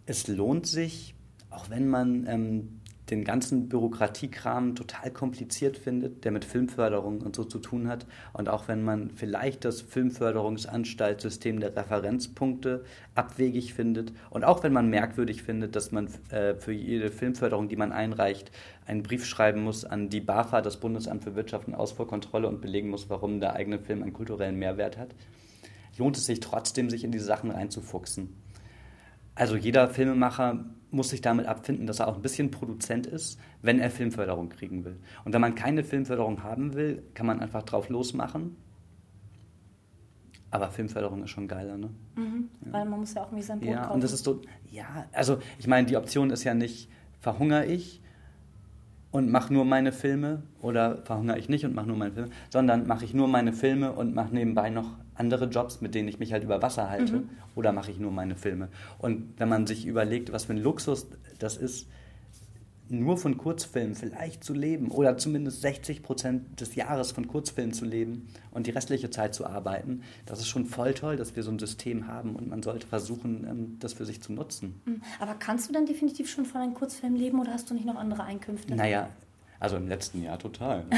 Es 0.07 0.29
lohnt 0.29 0.67
sich, 0.67 1.15
auch 1.51 1.71
wenn 1.71 1.89
man 1.89 2.27
ähm, 2.27 2.81
den 3.11 3.25
ganzen 3.25 3.69
Bürokratiekram 3.69 4.75
total 4.75 5.11
kompliziert 5.11 5.77
findet, 5.77 6.25
der 6.25 6.33
mit 6.33 6.45
Filmförderung 6.45 7.21
und 7.21 7.37
so 7.37 7.45
zu 7.45 7.59
tun 7.59 7.89
hat, 7.89 8.07
und 8.33 8.49
auch 8.49 8.67
wenn 8.67 8.83
man 8.83 9.11
vielleicht 9.11 9.65
das 9.65 9.83
Filmförderungsanstaltssystem 9.83 11.61
der 11.61 11.77
Referenzpunkte 11.77 12.85
abwegig 13.15 13.75
findet, 13.75 14.13
und 14.31 14.45
auch 14.45 14.63
wenn 14.63 14.73
man 14.73 14.89
merkwürdig 14.89 15.43
findet, 15.43 15.77
dass 15.77 15.93
man 15.93 16.09
äh, 16.31 16.55
für 16.55 16.73
jede 16.73 17.11
Filmförderung, 17.11 17.69
die 17.69 17.77
man 17.77 17.93
einreicht, 17.93 18.51
einen 18.87 19.03
Brief 19.03 19.27
schreiben 19.27 19.63
muss 19.63 19.85
an 19.85 20.09
die 20.09 20.21
BAFA, 20.21 20.63
das 20.63 20.81
Bundesamt 20.81 21.25
für 21.25 21.35
Wirtschaft 21.35 21.69
und 21.69 21.75
Ausfuhrkontrolle, 21.75 22.49
und 22.49 22.63
belegen 22.63 22.89
muss, 22.89 23.11
warum 23.11 23.41
der 23.41 23.55
eigene 23.55 23.79
Film 23.79 24.03
einen 24.03 24.15
kulturellen 24.15 24.59
Mehrwert 24.59 24.97
hat, 24.97 25.15
lohnt 25.99 26.17
es 26.17 26.25
sich 26.25 26.41
trotzdem, 26.41 26.89
sich 26.89 27.05
in 27.05 27.13
diese 27.13 27.27
Sachen 27.27 27.51
reinzufuchsen. 27.51 28.35
Also 29.35 29.57
jeder 29.57 29.89
Filmemacher 29.89 30.65
muss 30.95 31.11
sich 31.11 31.21
damit 31.21 31.47
abfinden, 31.47 31.87
dass 31.87 32.01
er 32.01 32.09
auch 32.09 32.17
ein 32.17 32.23
bisschen 32.23 32.51
Produzent 32.51 33.07
ist, 33.07 33.39
wenn 33.63 33.81
er 33.81 33.91
Filmförderung 33.91 34.49
kriegen 34.49 34.85
will. 34.85 34.97
Und 35.25 35.33
wenn 35.35 35.41
man 35.41 35.55
keine 35.55 35.85
Filmförderung 35.85 36.43
haben 36.43 36.75
will, 36.75 37.03
kann 37.15 37.27
man 37.27 37.41
einfach 37.41 37.63
drauf 37.65 37.89
losmachen. 37.89 38.57
Aber 40.51 40.71
Filmförderung 40.71 41.25
ist 41.25 41.31
schon 41.31 41.49
geiler, 41.49 41.77
ne? 41.77 41.91
Weil 42.71 42.85
man 42.85 43.01
muss 43.01 43.15
ja 43.15 43.23
auch 43.23 43.27
irgendwie 43.29 43.43
sein 43.43 43.59
Brot 43.59 43.69
Ja, 43.69 43.81
kaufen. 43.83 43.95
und 43.95 44.05
das 44.05 44.13
ist 44.13 44.25
so, 44.25 44.41
ja, 44.71 45.07
also 45.13 45.39
ich 45.59 45.67
meine, 45.67 45.87
die 45.87 45.97
Option 45.97 46.31
ist 46.31 46.45
ja 46.45 46.55
nicht, 46.55 46.89
verhungere 47.21 47.67
ich 47.67 48.01
und 49.11 49.31
mache 49.31 49.53
nur 49.53 49.65
meine 49.65 49.91
Filme 49.91 50.43
oder 50.61 50.99
verhungere 50.99 51.39
ich 51.39 51.49
nicht 51.49 51.65
und 51.65 51.75
mache 51.75 51.87
nur 51.89 51.97
meine 51.97 52.13
Filme, 52.13 52.31
sondern 52.51 52.87
mache 52.87 53.05
ich 53.05 53.15
nur 53.15 53.27
meine 53.27 53.53
Filme 53.53 53.93
und 53.93 54.15
mache 54.15 54.33
nebenbei 54.33 54.71
noch 54.71 54.93
andere 55.15 55.47
Jobs, 55.47 55.81
mit 55.81 55.95
denen 55.95 56.09
ich 56.09 56.19
mich 56.19 56.33
halt 56.33 56.45
über 56.45 56.63
Wasser 56.63 56.91
halte 56.91 57.25
oder 57.55 57.73
mache 57.73 57.91
ich 57.91 57.99
nur 57.99 58.11
meine 58.11 58.37
Filme. 58.37 58.69
Und 58.99 59.35
wenn 59.39 59.49
man 59.49 59.67
sich 59.67 59.87
überlegt, 59.87 60.33
was 60.33 60.45
für 60.45 60.55
ein 60.55 60.59
Luxus 60.59 61.07
das 61.39 61.57
ist, 61.57 61.87
nur 62.89 63.17
von 63.17 63.39
Kurzfilmen 63.39 63.95
vielleicht 63.95 64.45
zu 64.45 64.53
leben 64.53 64.91
oder 64.91 65.17
zumindest 65.17 65.63
60 65.63 66.03
Prozent 66.03 66.61
des 66.61 66.75
Jahres 66.75 67.13
von 67.13 67.27
Kurzfilmen 67.27 67.73
zu 67.73 67.85
leben 67.85 68.29
und 68.51 68.67
die 68.67 68.73
restliche 68.73 69.11
Zeit 69.11 69.35
zu 69.35 69.47
arbeiten, 69.47 70.03
das 70.27 70.41
ist 70.41 70.49
schon 70.49 70.67
voll 70.67 70.93
toll, 70.93 71.17
dass 71.17 71.35
wir 71.35 71.43
so 71.43 71.51
ein 71.51 71.59
System 71.59 72.09
haben 72.09 72.37
und 72.37 72.49
man 72.49 72.63
sollte 72.63 72.87
versuchen, 72.87 73.47
ähm, 73.49 73.77
das 73.81 73.95
für 73.95 74.05
sich 74.05 74.21
zu 74.23 74.33
nutzen. 74.33 74.81
Mhm. 74.85 75.03
Aber 75.19 75.35
kannst 75.35 75.69
du 75.69 75.73
dann 75.73 75.87
definitiv 75.87 76.31
schon 76.31 76.45
von 76.45 76.61
einem 76.61 76.75
Kurzfilm 76.75 77.15
leben 77.15 77.41
oder 77.41 77.53
hast 77.53 77.71
du 77.71 77.75
nicht 77.75 77.87
noch 77.87 77.97
andere 77.97 78.25
Einkünfte? 78.25 78.75
Naja, 78.75 79.09
also 79.61 79.77
im 79.77 79.89
letzten 79.89 80.23
Jahr 80.23 80.39
total. 80.39 80.85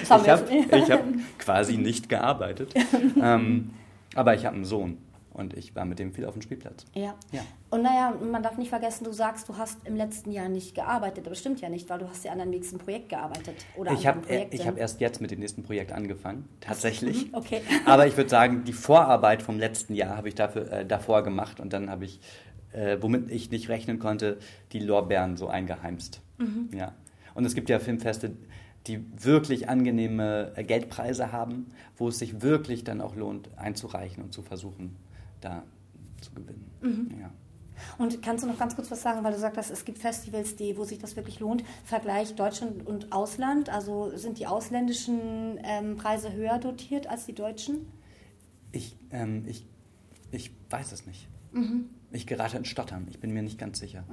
Das 0.00 0.10
haben 0.10 0.24
Ich 0.24 0.90
habe 0.90 0.92
hab 0.92 1.38
quasi 1.38 1.76
nicht 1.76 2.08
gearbeitet, 2.08 2.74
ähm, 3.22 3.70
aber 4.14 4.34
ich 4.34 4.46
habe 4.46 4.56
einen 4.56 4.64
Sohn 4.64 4.98
und 5.34 5.54
ich 5.54 5.74
war 5.74 5.84
mit 5.84 5.98
dem 5.98 6.12
viel 6.12 6.24
auf 6.26 6.34
dem 6.34 6.42
Spielplatz. 6.42 6.86
Ja. 6.94 7.14
Ja. 7.32 7.42
Und 7.70 7.82
naja, 7.82 8.14
man 8.22 8.42
darf 8.42 8.56
nicht 8.56 8.68
vergessen, 8.68 9.02
du 9.02 9.12
sagst, 9.12 9.48
du 9.48 9.58
hast 9.58 9.78
im 9.84 9.96
letzten 9.96 10.30
Jahr 10.30 10.48
nicht 10.48 10.76
gearbeitet. 10.76 11.26
Aber 11.26 11.34
stimmt 11.34 11.60
ja 11.60 11.68
nicht, 11.68 11.90
weil 11.90 11.98
du 11.98 12.08
hast 12.08 12.24
ja 12.24 12.30
an 12.30 12.38
deinem 12.38 12.50
nächsten 12.50 12.78
Projekt 12.78 13.08
gearbeitet. 13.08 13.56
Oder 13.76 13.92
Ich 13.92 14.06
habe 14.06 14.20
hab 14.28 14.78
erst 14.78 15.00
jetzt 15.00 15.20
mit 15.20 15.32
dem 15.32 15.40
nächsten 15.40 15.64
Projekt 15.64 15.90
angefangen, 15.90 16.48
tatsächlich. 16.60 17.32
Mhm, 17.32 17.34
okay. 17.34 17.62
Aber 17.84 18.06
ich 18.06 18.16
würde 18.16 18.30
sagen, 18.30 18.62
die 18.64 18.72
Vorarbeit 18.72 19.42
vom 19.42 19.58
letzten 19.58 19.94
Jahr 19.94 20.16
habe 20.16 20.28
ich 20.28 20.36
dafür, 20.36 20.70
äh, 20.70 20.86
davor 20.86 21.24
gemacht 21.24 21.58
und 21.58 21.72
dann 21.72 21.90
habe 21.90 22.04
ich, 22.04 22.20
äh, 22.72 22.98
womit 23.00 23.28
ich 23.32 23.50
nicht 23.50 23.68
rechnen 23.68 23.98
konnte, 23.98 24.38
die 24.70 24.78
Lorbeeren 24.78 25.36
so 25.36 25.48
eingeheimst. 25.48 26.20
Mhm. 26.38 26.68
Ja. 26.72 26.92
Und 27.34 27.44
es 27.44 27.54
gibt 27.54 27.68
ja 27.68 27.78
Filmfeste, 27.78 28.36
die 28.86 29.04
wirklich 29.22 29.68
angenehme 29.68 30.52
äh, 30.56 30.64
Geldpreise 30.64 31.32
haben, 31.32 31.66
wo 31.96 32.08
es 32.08 32.18
sich 32.18 32.42
wirklich 32.42 32.84
dann 32.84 33.00
auch 33.00 33.16
lohnt, 33.16 33.48
einzureichen 33.56 34.22
und 34.22 34.32
zu 34.32 34.42
versuchen, 34.42 34.96
da 35.40 35.62
zu 36.20 36.32
gewinnen. 36.32 36.70
Mhm. 36.82 37.20
Ja. 37.20 37.30
Und 37.98 38.22
kannst 38.22 38.44
du 38.44 38.48
noch 38.48 38.58
ganz 38.58 38.76
kurz 38.76 38.90
was 38.90 39.02
sagen, 39.02 39.24
weil 39.24 39.32
du 39.32 39.38
sagst, 39.38 39.70
es 39.70 39.84
gibt 39.84 39.98
Festivals, 39.98 40.56
die, 40.56 40.76
wo 40.76 40.84
sich 40.84 40.98
das 40.98 41.16
wirklich 41.16 41.40
lohnt. 41.40 41.64
Vergleich 41.84 42.34
Deutschland 42.34 42.86
und 42.86 43.12
Ausland. 43.12 43.68
Also 43.68 44.16
sind 44.16 44.38
die 44.38 44.46
ausländischen 44.46 45.58
ähm, 45.62 45.96
Preise 45.96 46.32
höher 46.32 46.58
dotiert 46.58 47.08
als 47.08 47.26
die 47.26 47.34
deutschen? 47.34 47.86
Ich, 48.70 48.96
ähm, 49.10 49.44
ich, 49.46 49.66
ich 50.30 50.52
weiß 50.70 50.92
es 50.92 51.06
nicht. 51.06 51.28
Mhm. 51.52 51.86
Ich 52.12 52.26
gerate 52.26 52.56
in 52.56 52.64
Stottern. 52.64 53.06
Ich 53.10 53.18
bin 53.18 53.32
mir 53.32 53.42
nicht 53.42 53.58
ganz 53.58 53.78
sicher. 53.78 54.04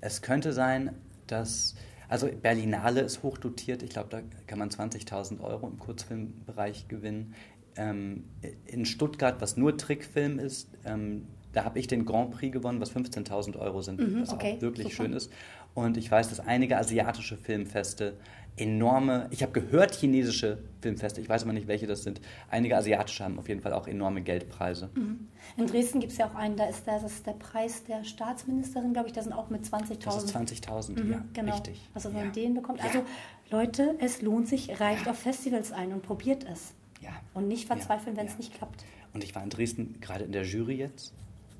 Es 0.00 0.22
könnte 0.22 0.52
sein, 0.52 0.90
dass. 1.26 1.76
Also 2.08 2.28
Berlinale 2.28 3.00
ist 3.00 3.22
hochdotiert. 3.22 3.82
Ich 3.82 3.90
glaube, 3.90 4.08
da 4.10 4.20
kann 4.46 4.58
man 4.58 4.70
20.000 4.70 5.40
Euro 5.40 5.66
im 5.68 5.78
Kurzfilmbereich 5.78 6.88
gewinnen. 6.88 7.34
Ähm, 7.76 8.24
in 8.66 8.84
Stuttgart, 8.84 9.40
was 9.40 9.56
nur 9.56 9.76
Trickfilm 9.76 10.38
ist, 10.38 10.68
ähm, 10.84 11.26
da 11.52 11.64
habe 11.64 11.78
ich 11.78 11.86
den 11.86 12.04
Grand 12.04 12.32
Prix 12.32 12.52
gewonnen, 12.52 12.80
was 12.80 12.94
15.000 12.94 13.56
Euro 13.58 13.80
sind, 13.80 14.00
mhm, 14.00 14.22
was 14.22 14.32
okay, 14.32 14.54
auch 14.56 14.62
wirklich 14.62 14.88
super. 14.88 15.04
schön 15.04 15.12
ist. 15.12 15.32
Und 15.74 15.96
ich 15.96 16.10
weiß, 16.10 16.28
dass 16.28 16.40
einige 16.40 16.78
asiatische 16.78 17.36
Filmfeste 17.36 18.16
enorme, 18.56 19.26
ich 19.30 19.42
habe 19.42 19.52
gehört 19.52 19.94
chinesische 19.94 20.58
Filmfeste, 20.80 21.20
ich 21.20 21.28
weiß 21.28 21.42
aber 21.42 21.52
nicht, 21.52 21.66
welche 21.66 21.86
das 21.86 22.04
sind. 22.04 22.20
Einige 22.50 22.76
asiatische 22.76 23.24
haben 23.24 23.38
auf 23.38 23.48
jeden 23.48 23.60
Fall 23.60 23.72
auch 23.72 23.88
enorme 23.88 24.22
Geldpreise. 24.22 24.90
Mhm. 24.94 25.28
In 25.56 25.66
Dresden 25.66 25.98
gibt 25.98 26.12
es 26.12 26.18
ja 26.18 26.26
auch 26.26 26.36
einen, 26.36 26.56
da 26.56 26.66
ist, 26.66 26.86
das 26.86 27.02
ist 27.02 27.26
der 27.26 27.32
Preis 27.32 27.82
der 27.84 28.04
Staatsministerin, 28.04 28.92
glaube 28.92 29.08
ich, 29.08 29.12
da 29.12 29.22
sind 29.22 29.32
auch 29.32 29.50
mit 29.50 29.64
20.000. 29.64 30.04
Das 30.04 30.24
ist 30.24 30.36
20.000, 30.36 31.02
mhm, 31.02 31.12
ja, 31.12 31.24
genau. 31.32 31.52
richtig. 31.52 31.80
Also 31.94 32.10
wenn 32.10 32.18
ja. 32.18 32.24
man 32.24 32.32
den 32.32 32.54
bekommt. 32.54 32.82
Also 32.84 32.98
ja. 32.98 33.04
Leute, 33.50 33.96
es 33.98 34.22
lohnt 34.22 34.48
sich, 34.48 34.80
reicht 34.80 35.06
ja. 35.06 35.12
auf 35.12 35.18
Festivals 35.18 35.72
ein 35.72 35.92
und 35.92 36.02
probiert 36.02 36.44
es. 36.44 36.74
Ja. 37.00 37.10
Und 37.34 37.48
nicht 37.48 37.66
verzweifeln, 37.66 38.16
wenn 38.16 38.26
es 38.26 38.38
nicht 38.38 38.54
klappt. 38.54 38.84
Und 39.12 39.24
ich 39.24 39.34
war 39.34 39.42
in 39.42 39.50
Dresden 39.50 39.96
gerade 40.00 40.24
in 40.24 40.32
der 40.32 40.44
Jury 40.44 40.76
jetzt 40.76 41.12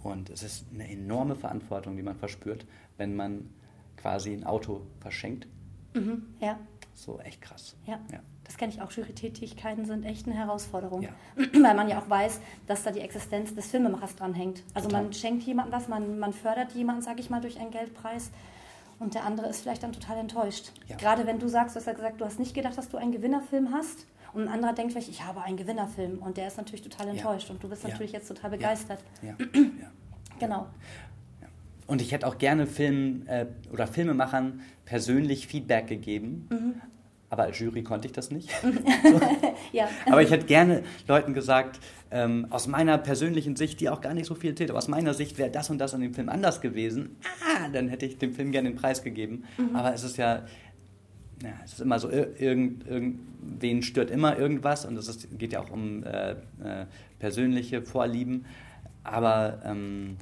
und 0.02 0.30
es 0.30 0.42
ist 0.42 0.66
eine 0.72 0.88
enorme 0.88 1.34
Verantwortung, 1.34 1.96
die 1.96 2.02
man 2.02 2.16
verspürt, 2.16 2.66
wenn 2.98 3.16
man 3.16 3.50
quasi 4.04 4.34
ein 4.34 4.44
Auto 4.44 4.82
verschenkt. 5.00 5.46
Mhm, 5.94 6.34
ja. 6.38 6.58
So 6.92 7.18
echt 7.20 7.40
krass. 7.40 7.74
Ja. 7.86 7.98
ja. 8.12 8.20
Das 8.44 8.58
kenne 8.58 8.70
ich 8.70 8.82
auch. 8.82 8.92
Jury-Tätigkeiten 8.92 9.86
sind 9.86 10.04
echt 10.04 10.26
eine 10.26 10.36
Herausforderung. 10.36 11.00
Ja. 11.00 11.08
Weil 11.36 11.74
man 11.74 11.88
ja 11.88 11.98
auch 11.98 12.10
weiß, 12.10 12.38
dass 12.66 12.82
da 12.82 12.90
die 12.90 13.00
Existenz 13.00 13.54
des 13.54 13.68
Filmemachers 13.68 14.14
dranhängt. 14.14 14.62
Also 14.74 14.90
Total. 14.90 15.04
man 15.04 15.12
schenkt 15.14 15.44
jemandem 15.44 15.72
was, 15.72 15.88
man, 15.88 16.18
man 16.18 16.34
fördert 16.34 16.72
jemanden, 16.72 17.00
sage 17.00 17.20
ich 17.20 17.30
mal, 17.30 17.40
durch 17.40 17.58
einen 17.58 17.70
Geldpreis. 17.70 18.30
Und 18.98 19.14
der 19.14 19.24
andere 19.24 19.48
ist 19.48 19.62
vielleicht 19.62 19.82
dann 19.82 19.92
total 19.92 20.18
enttäuscht. 20.18 20.72
Ja. 20.86 20.96
Gerade 20.96 21.26
wenn 21.26 21.38
du 21.38 21.48
sagst, 21.48 21.74
du 21.74 21.80
hast 21.80 21.86
ja 21.86 21.94
gesagt, 21.94 22.20
du 22.20 22.26
hast 22.26 22.38
nicht 22.38 22.52
gedacht, 22.52 22.76
dass 22.76 22.90
du 22.90 22.98
einen 22.98 23.10
Gewinnerfilm 23.10 23.72
hast. 23.72 24.06
Und 24.34 24.42
ein 24.42 24.48
anderer 24.48 24.74
denkt 24.74 24.92
vielleicht, 24.92 25.08
ich 25.08 25.24
habe 25.24 25.40
einen 25.40 25.56
Gewinnerfilm. 25.56 26.18
Und 26.18 26.36
der 26.36 26.48
ist 26.48 26.58
natürlich 26.58 26.82
total 26.82 27.08
enttäuscht. 27.08 27.48
Und 27.48 27.64
du 27.64 27.70
bist 27.70 27.84
natürlich 27.84 28.12
jetzt 28.12 28.28
total 28.28 28.50
begeistert. 28.50 28.98
Ja. 29.22 29.34
Genau. 30.40 30.66
Und 31.86 32.00
ich 32.00 32.12
hätte 32.12 32.26
auch 32.26 32.38
gerne 32.38 32.66
Film 32.66 33.22
äh, 33.26 33.46
oder 33.72 33.86
Filmemachern 33.86 34.60
persönlich 34.84 35.46
Feedback 35.46 35.86
gegeben. 35.86 36.48
Mhm. 36.50 36.74
Aber 37.34 37.44
als 37.44 37.58
Jury 37.58 37.82
konnte 37.82 38.06
ich 38.06 38.12
das 38.12 38.30
nicht. 38.30 38.48
ja. 39.72 39.88
Aber 40.06 40.22
ich 40.22 40.30
hätte 40.30 40.46
gerne 40.46 40.84
Leuten 41.08 41.34
gesagt, 41.34 41.80
ähm, 42.12 42.46
aus 42.50 42.68
meiner 42.68 42.96
persönlichen 42.96 43.56
Sicht, 43.56 43.80
die 43.80 43.88
auch 43.88 44.00
gar 44.00 44.14
nicht 44.14 44.26
so 44.26 44.36
viel 44.36 44.54
zählt, 44.54 44.70
aber 44.70 44.78
aus 44.78 44.86
meiner 44.86 45.14
Sicht 45.14 45.36
wäre 45.36 45.50
das 45.50 45.68
und 45.68 45.78
das 45.78 45.94
an 45.94 46.00
dem 46.00 46.14
Film 46.14 46.28
anders 46.28 46.60
gewesen. 46.60 47.16
Ah, 47.42 47.68
dann 47.72 47.88
hätte 47.88 48.06
ich 48.06 48.18
dem 48.18 48.32
Film 48.34 48.52
gerne 48.52 48.70
den 48.70 48.76
Preis 48.76 49.02
gegeben. 49.02 49.44
Mhm. 49.58 49.74
Aber 49.74 49.92
es 49.92 50.04
ist 50.04 50.16
ja, 50.16 50.44
ja, 51.42 51.50
es 51.64 51.72
ist 51.72 51.80
immer 51.80 51.98
so, 51.98 52.08
irgend, 52.08 52.86
irgendwen 52.86 53.82
stört 53.82 54.12
immer 54.12 54.38
irgendwas 54.38 54.84
und 54.84 54.96
es 54.96 55.26
geht 55.36 55.54
ja 55.54 55.60
auch 55.60 55.70
um 55.70 56.04
äh, 56.04 56.30
äh, 56.32 56.36
persönliche 57.18 57.82
Vorlieben. 57.82 58.44
Aber 59.02 59.60
ähm, 59.64 60.18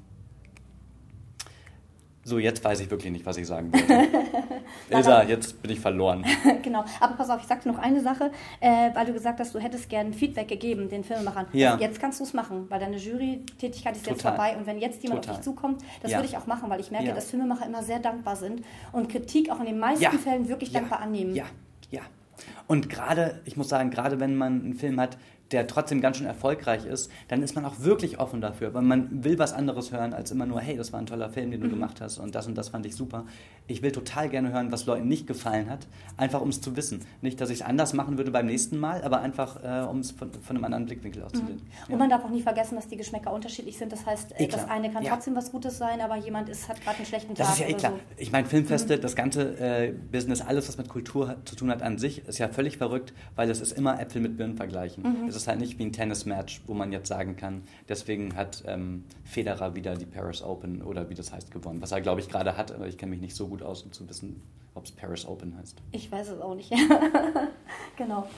so, 2.24 2.38
jetzt 2.38 2.64
weiß 2.64 2.80
ich 2.80 2.90
wirklich 2.90 3.10
nicht, 3.10 3.26
was 3.26 3.36
ich 3.36 3.46
sagen 3.46 3.72
wollte. 3.72 4.08
Ilsa, 4.90 5.24
jetzt 5.24 5.60
bin 5.60 5.72
ich 5.72 5.80
verloren. 5.80 6.24
genau, 6.62 6.84
aber 7.00 7.14
pass 7.14 7.30
auf, 7.30 7.40
ich 7.40 7.48
sagte 7.48 7.68
noch 7.68 7.78
eine 7.78 8.00
Sache, 8.00 8.30
äh, 8.60 8.90
weil 8.94 9.06
du 9.06 9.12
gesagt 9.12 9.40
hast, 9.40 9.54
du 9.54 9.58
hättest 9.58 9.88
gerne 9.88 10.12
Feedback 10.12 10.46
gegeben 10.46 10.88
den 10.88 11.02
Filmemachern. 11.02 11.46
Ja. 11.52 11.72
Also 11.72 11.84
jetzt 11.84 12.00
kannst 12.00 12.20
du 12.20 12.24
es 12.24 12.32
machen, 12.32 12.66
weil 12.68 12.78
deine 12.78 12.96
Jury-Tätigkeit 12.96 13.96
ist 13.96 14.04
Total. 14.04 14.12
jetzt 14.12 14.22
vorbei 14.22 14.56
und 14.56 14.66
wenn 14.66 14.78
jetzt 14.78 15.02
jemand 15.02 15.22
Total. 15.22 15.34
auf 15.34 15.40
dich 15.40 15.44
zukommt, 15.44 15.82
das 16.00 16.12
ja. 16.12 16.18
würde 16.18 16.28
ich 16.28 16.36
auch 16.36 16.46
machen, 16.46 16.70
weil 16.70 16.78
ich 16.78 16.92
merke, 16.92 17.08
ja. 17.08 17.14
dass 17.14 17.28
Filmemacher 17.28 17.66
immer 17.66 17.82
sehr 17.82 17.98
dankbar 17.98 18.36
sind 18.36 18.62
und 18.92 19.08
Kritik 19.08 19.50
auch 19.50 19.58
in 19.58 19.66
den 19.66 19.78
meisten 19.80 20.04
ja. 20.04 20.10
Fällen 20.10 20.48
wirklich 20.48 20.70
dankbar 20.70 21.00
annehmen. 21.00 21.34
Ja, 21.34 21.46
ja. 21.90 22.02
Und 22.68 22.88
gerade, 22.88 23.40
ich 23.44 23.56
muss 23.56 23.68
sagen, 23.68 23.90
gerade 23.90 24.20
wenn 24.20 24.36
man 24.36 24.62
einen 24.62 24.74
Film 24.74 25.00
hat, 25.00 25.18
der 25.52 25.66
trotzdem 25.66 26.00
ganz 26.00 26.16
schön 26.16 26.26
erfolgreich 26.26 26.86
ist, 26.86 27.10
dann 27.28 27.42
ist 27.42 27.54
man 27.54 27.64
auch 27.64 27.80
wirklich 27.80 28.18
offen 28.18 28.40
dafür, 28.40 28.74
weil 28.74 28.82
man 28.82 29.24
will 29.24 29.38
was 29.38 29.52
anderes 29.52 29.92
hören 29.92 30.14
als 30.14 30.30
immer 30.30 30.46
nur, 30.46 30.60
hey, 30.60 30.76
das 30.76 30.92
war 30.92 31.00
ein 31.00 31.06
toller 31.06 31.30
Film, 31.30 31.50
den 31.50 31.60
du 31.60 31.66
mhm. 31.66 31.72
gemacht 31.72 32.00
hast 32.00 32.18
und 32.18 32.34
das 32.34 32.46
und 32.46 32.56
das 32.56 32.70
fand 32.70 32.86
ich 32.86 32.96
super. 32.96 33.24
Ich 33.68 33.82
will 33.82 33.92
total 33.92 34.28
gerne 34.28 34.52
hören, 34.52 34.72
was 34.72 34.86
Leuten 34.86 35.08
nicht 35.08 35.26
gefallen 35.26 35.70
hat, 35.70 35.86
einfach 36.16 36.40
um 36.40 36.48
es 36.48 36.60
zu 36.60 36.76
wissen. 36.76 37.04
Nicht, 37.20 37.40
dass 37.40 37.50
ich 37.50 37.60
es 37.60 37.62
anders 37.62 37.92
machen 37.92 38.18
würde 38.18 38.30
beim 38.30 38.46
nächsten 38.46 38.78
Mal, 38.78 39.02
aber 39.02 39.20
einfach, 39.20 39.62
äh, 39.62 39.86
um 39.86 40.00
es 40.00 40.10
von, 40.10 40.32
von, 40.32 40.56
einem 40.56 40.64
anderen 40.64 40.86
Blickwinkel 40.86 41.22
aus 41.22 41.32
zu 41.32 41.38
sehen. 41.38 41.62
Mhm. 41.86 41.92
Und 41.92 41.98
man 41.98 42.10
darf 42.10 42.24
auch 42.24 42.30
nie 42.30 42.42
vergessen, 42.42 42.74
dass 42.74 42.88
die 42.88 42.96
Geschmäcker 42.96 43.32
unterschiedlich 43.32 43.78
sind. 43.78 43.92
Das 43.92 44.04
heißt, 44.04 44.34
eh 44.38 44.46
das 44.46 44.68
eine 44.68 44.90
kann 44.90 45.02
ja. 45.02 45.12
trotzdem 45.12 45.36
was 45.36 45.52
Gutes 45.52 45.78
sein, 45.78 46.00
aber 46.00 46.16
jemand 46.16 46.48
ist, 46.48 46.68
hat 46.68 46.80
gerade 46.82 46.96
einen 46.96 47.06
schlechten 47.06 47.34
Tag. 47.34 47.46
Das 47.46 47.54
ist 47.54 47.60
ja 47.60 47.68
eh 47.68 47.74
klar. 47.74 47.92
So. 47.92 47.98
Ich 48.16 48.32
meine, 48.32 48.46
Filmfeste, 48.46 48.96
mhm. 48.96 49.00
das 49.00 49.14
ganze 49.14 49.58
äh, 49.58 49.92
Business, 49.92 50.40
alles, 50.40 50.68
was 50.68 50.78
mit 50.78 50.88
Kultur 50.88 51.36
zu 51.44 51.56
tun 51.56 51.70
hat 51.70 51.82
an 51.82 51.98
sich, 51.98 52.26
ist 52.26 52.38
ja 52.38 52.48
völlig 52.48 52.78
verrückt, 52.78 53.12
weil 53.36 53.50
es 53.50 53.60
ist 53.60 53.72
immer 53.72 54.00
Äpfel 54.00 54.20
mit 54.20 54.36
Birnen 54.36 54.56
vergleichen. 54.56 55.02
Mhm. 55.02 55.26
Ist 55.42 55.48
halt 55.48 55.58
nicht 55.58 55.76
wie 55.80 55.82
ein 55.82 55.92
Tennis 55.92 56.24
Match, 56.24 56.62
wo 56.68 56.74
man 56.74 56.92
jetzt 56.92 57.08
sagen 57.08 57.34
kann, 57.34 57.64
deswegen 57.88 58.36
hat 58.36 58.62
ähm, 58.64 59.02
Federer 59.24 59.74
wieder 59.74 59.96
die 59.96 60.06
Paris 60.06 60.40
Open 60.40 60.82
oder 60.82 61.10
wie 61.10 61.16
das 61.16 61.32
heißt 61.32 61.50
gewonnen. 61.50 61.82
Was 61.82 61.90
er, 61.90 62.00
glaube 62.00 62.20
ich, 62.20 62.28
gerade 62.28 62.56
hat, 62.56 62.70
aber 62.70 62.86
ich 62.86 62.96
kenne 62.96 63.10
mich 63.10 63.20
nicht 63.20 63.34
so 63.34 63.48
gut 63.48 63.60
aus, 63.60 63.82
um 63.82 63.90
zu 63.90 64.08
wissen, 64.08 64.40
ob 64.76 64.84
es 64.84 64.92
Paris 64.92 65.26
Open 65.26 65.58
heißt. 65.58 65.82
Ich 65.90 66.12
weiß 66.12 66.28
es 66.28 66.40
auch 66.40 66.54
nicht. 66.54 66.72
genau. 67.96 68.28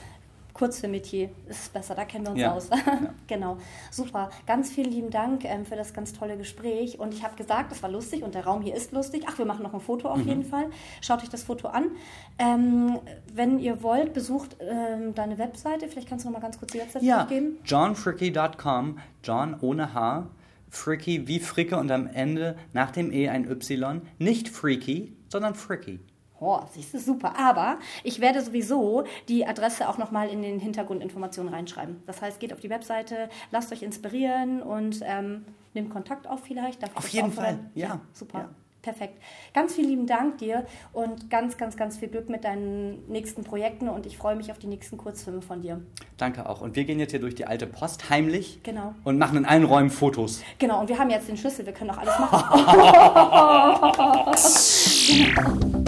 Kurzfilmetier 0.55 1.29
ist 1.49 1.63
es 1.63 1.69
besser, 1.69 1.95
da 1.95 2.05
kennen 2.05 2.25
wir 2.25 2.31
uns 2.31 2.41
ja. 2.41 2.53
aus. 2.53 2.69
ja. 2.69 3.13
Genau, 3.27 3.57
super. 3.91 4.29
Ganz 4.45 4.69
vielen 4.69 4.91
lieben 4.91 5.09
Dank 5.09 5.43
ähm, 5.45 5.65
für 5.65 5.75
das 5.75 5.93
ganz 5.93 6.13
tolle 6.13 6.37
Gespräch. 6.37 6.99
Und 6.99 7.13
ich 7.13 7.23
habe 7.23 7.35
gesagt, 7.35 7.71
das 7.71 7.83
war 7.83 7.89
lustig 7.89 8.23
und 8.23 8.35
der 8.35 8.45
Raum 8.45 8.61
hier 8.61 8.75
ist 8.75 8.91
lustig. 8.91 9.23
Ach, 9.27 9.37
wir 9.37 9.45
machen 9.45 9.63
noch 9.63 9.73
ein 9.73 9.81
Foto 9.81 10.07
auf 10.07 10.19
mhm. 10.19 10.27
jeden 10.27 10.43
Fall. 10.45 10.67
Schaut 11.01 11.23
euch 11.23 11.29
das 11.29 11.43
Foto 11.43 11.67
an. 11.67 11.91
Ähm, 12.37 12.99
wenn 13.33 13.59
ihr 13.59 13.83
wollt, 13.83 14.13
besucht 14.13 14.55
ähm, 14.61 15.13
deine 15.13 15.37
Webseite. 15.37 15.89
Vielleicht 15.89 16.07
kannst 16.07 16.23
du 16.23 16.29
noch 16.29 16.37
mal 16.37 16.41
ganz 16.41 16.57
kurz 16.57 16.71
die 16.71 16.79
Webseite 16.79 17.03
ja. 17.03 17.23
durchgeben. 17.23 17.57
johnfricky.com, 17.65 18.99
John 19.23 19.57
ohne 19.59 19.93
H. 19.93 20.27
Fricky 20.69 21.27
wie 21.27 21.39
Fricke 21.39 21.77
und 21.77 21.91
am 21.91 22.07
Ende 22.07 22.55
nach 22.73 22.91
dem 22.91 23.11
E 23.11 23.27
ein 23.29 23.49
Y. 23.49 24.01
Nicht 24.19 24.49
Freaky, 24.49 25.13
sondern 25.29 25.55
Fricky. 25.55 25.99
Oh, 26.39 26.59
siehst 26.73 26.93
du, 26.93 26.99
super. 26.99 27.33
Aber 27.37 27.77
ich 28.03 28.19
werde 28.19 28.41
sowieso 28.41 29.05
die 29.29 29.45
Adresse 29.45 29.87
auch 29.87 29.97
nochmal 29.97 30.29
in 30.29 30.41
den 30.41 30.59
Hintergrundinformationen 30.59 31.53
reinschreiben. 31.53 32.03
Das 32.05 32.21
heißt, 32.21 32.39
geht 32.39 32.53
auf 32.53 32.59
die 32.59 32.69
Webseite, 32.69 33.29
lasst 33.51 33.71
euch 33.71 33.83
inspirieren 33.83 34.61
und 34.61 34.99
ähm, 35.03 35.45
nehmt 35.73 35.91
Kontakt 35.91 36.27
auf 36.27 36.41
vielleicht. 36.41 36.83
Darf 36.83 36.95
auf 36.95 37.07
jeden 37.07 37.31
Fall, 37.31 37.59
ja. 37.73 37.87
ja. 37.87 37.99
Super. 38.13 38.39
Ja. 38.39 38.49
Perfekt. 38.81 39.19
Ganz 39.51 39.73
vielen 39.73 39.89
lieben 39.89 40.05
Dank 40.05 40.37
dir 40.37 40.63
und 40.93 41.31
ganz, 41.31 41.57
ganz, 41.57 41.75
ganz 41.75 41.97
viel 41.97 42.07
Glück 42.07 42.29
mit 42.29 42.43
deinen 42.43 43.07
nächsten 43.07 43.43
Projekten 43.43 43.89
und 43.89 44.05
ich 44.05 44.15
freue 44.15 44.35
mich 44.35 44.51
auf 44.51 44.59
die 44.59 44.67
nächsten 44.67 44.97
Kurzfilme 44.97 45.41
von 45.41 45.63
dir. 45.63 45.81
Danke 46.17 46.47
auch. 46.47 46.61
Und 46.61 46.75
wir 46.75 46.83
gehen 46.83 46.99
jetzt 46.99 47.09
hier 47.09 47.19
durch 47.19 47.33
die 47.33 47.47
alte 47.47 47.65
Post 47.65 48.11
heimlich 48.11 48.59
genau. 48.61 48.93
und 49.03 49.17
machen 49.17 49.39
in 49.39 49.45
allen 49.45 49.63
Räumen 49.63 49.89
Fotos. 49.89 50.43
Genau, 50.59 50.81
und 50.81 50.89
wir 50.89 50.99
haben 50.99 51.09
jetzt 51.09 51.27
den 51.27 51.37
Schlüssel, 51.37 51.65
wir 51.65 51.73
können 51.73 51.89
auch 51.89 51.97
alles 51.97 52.19
machen. 55.39 55.75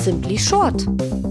Simply 0.00 0.36
Short. 0.36 1.27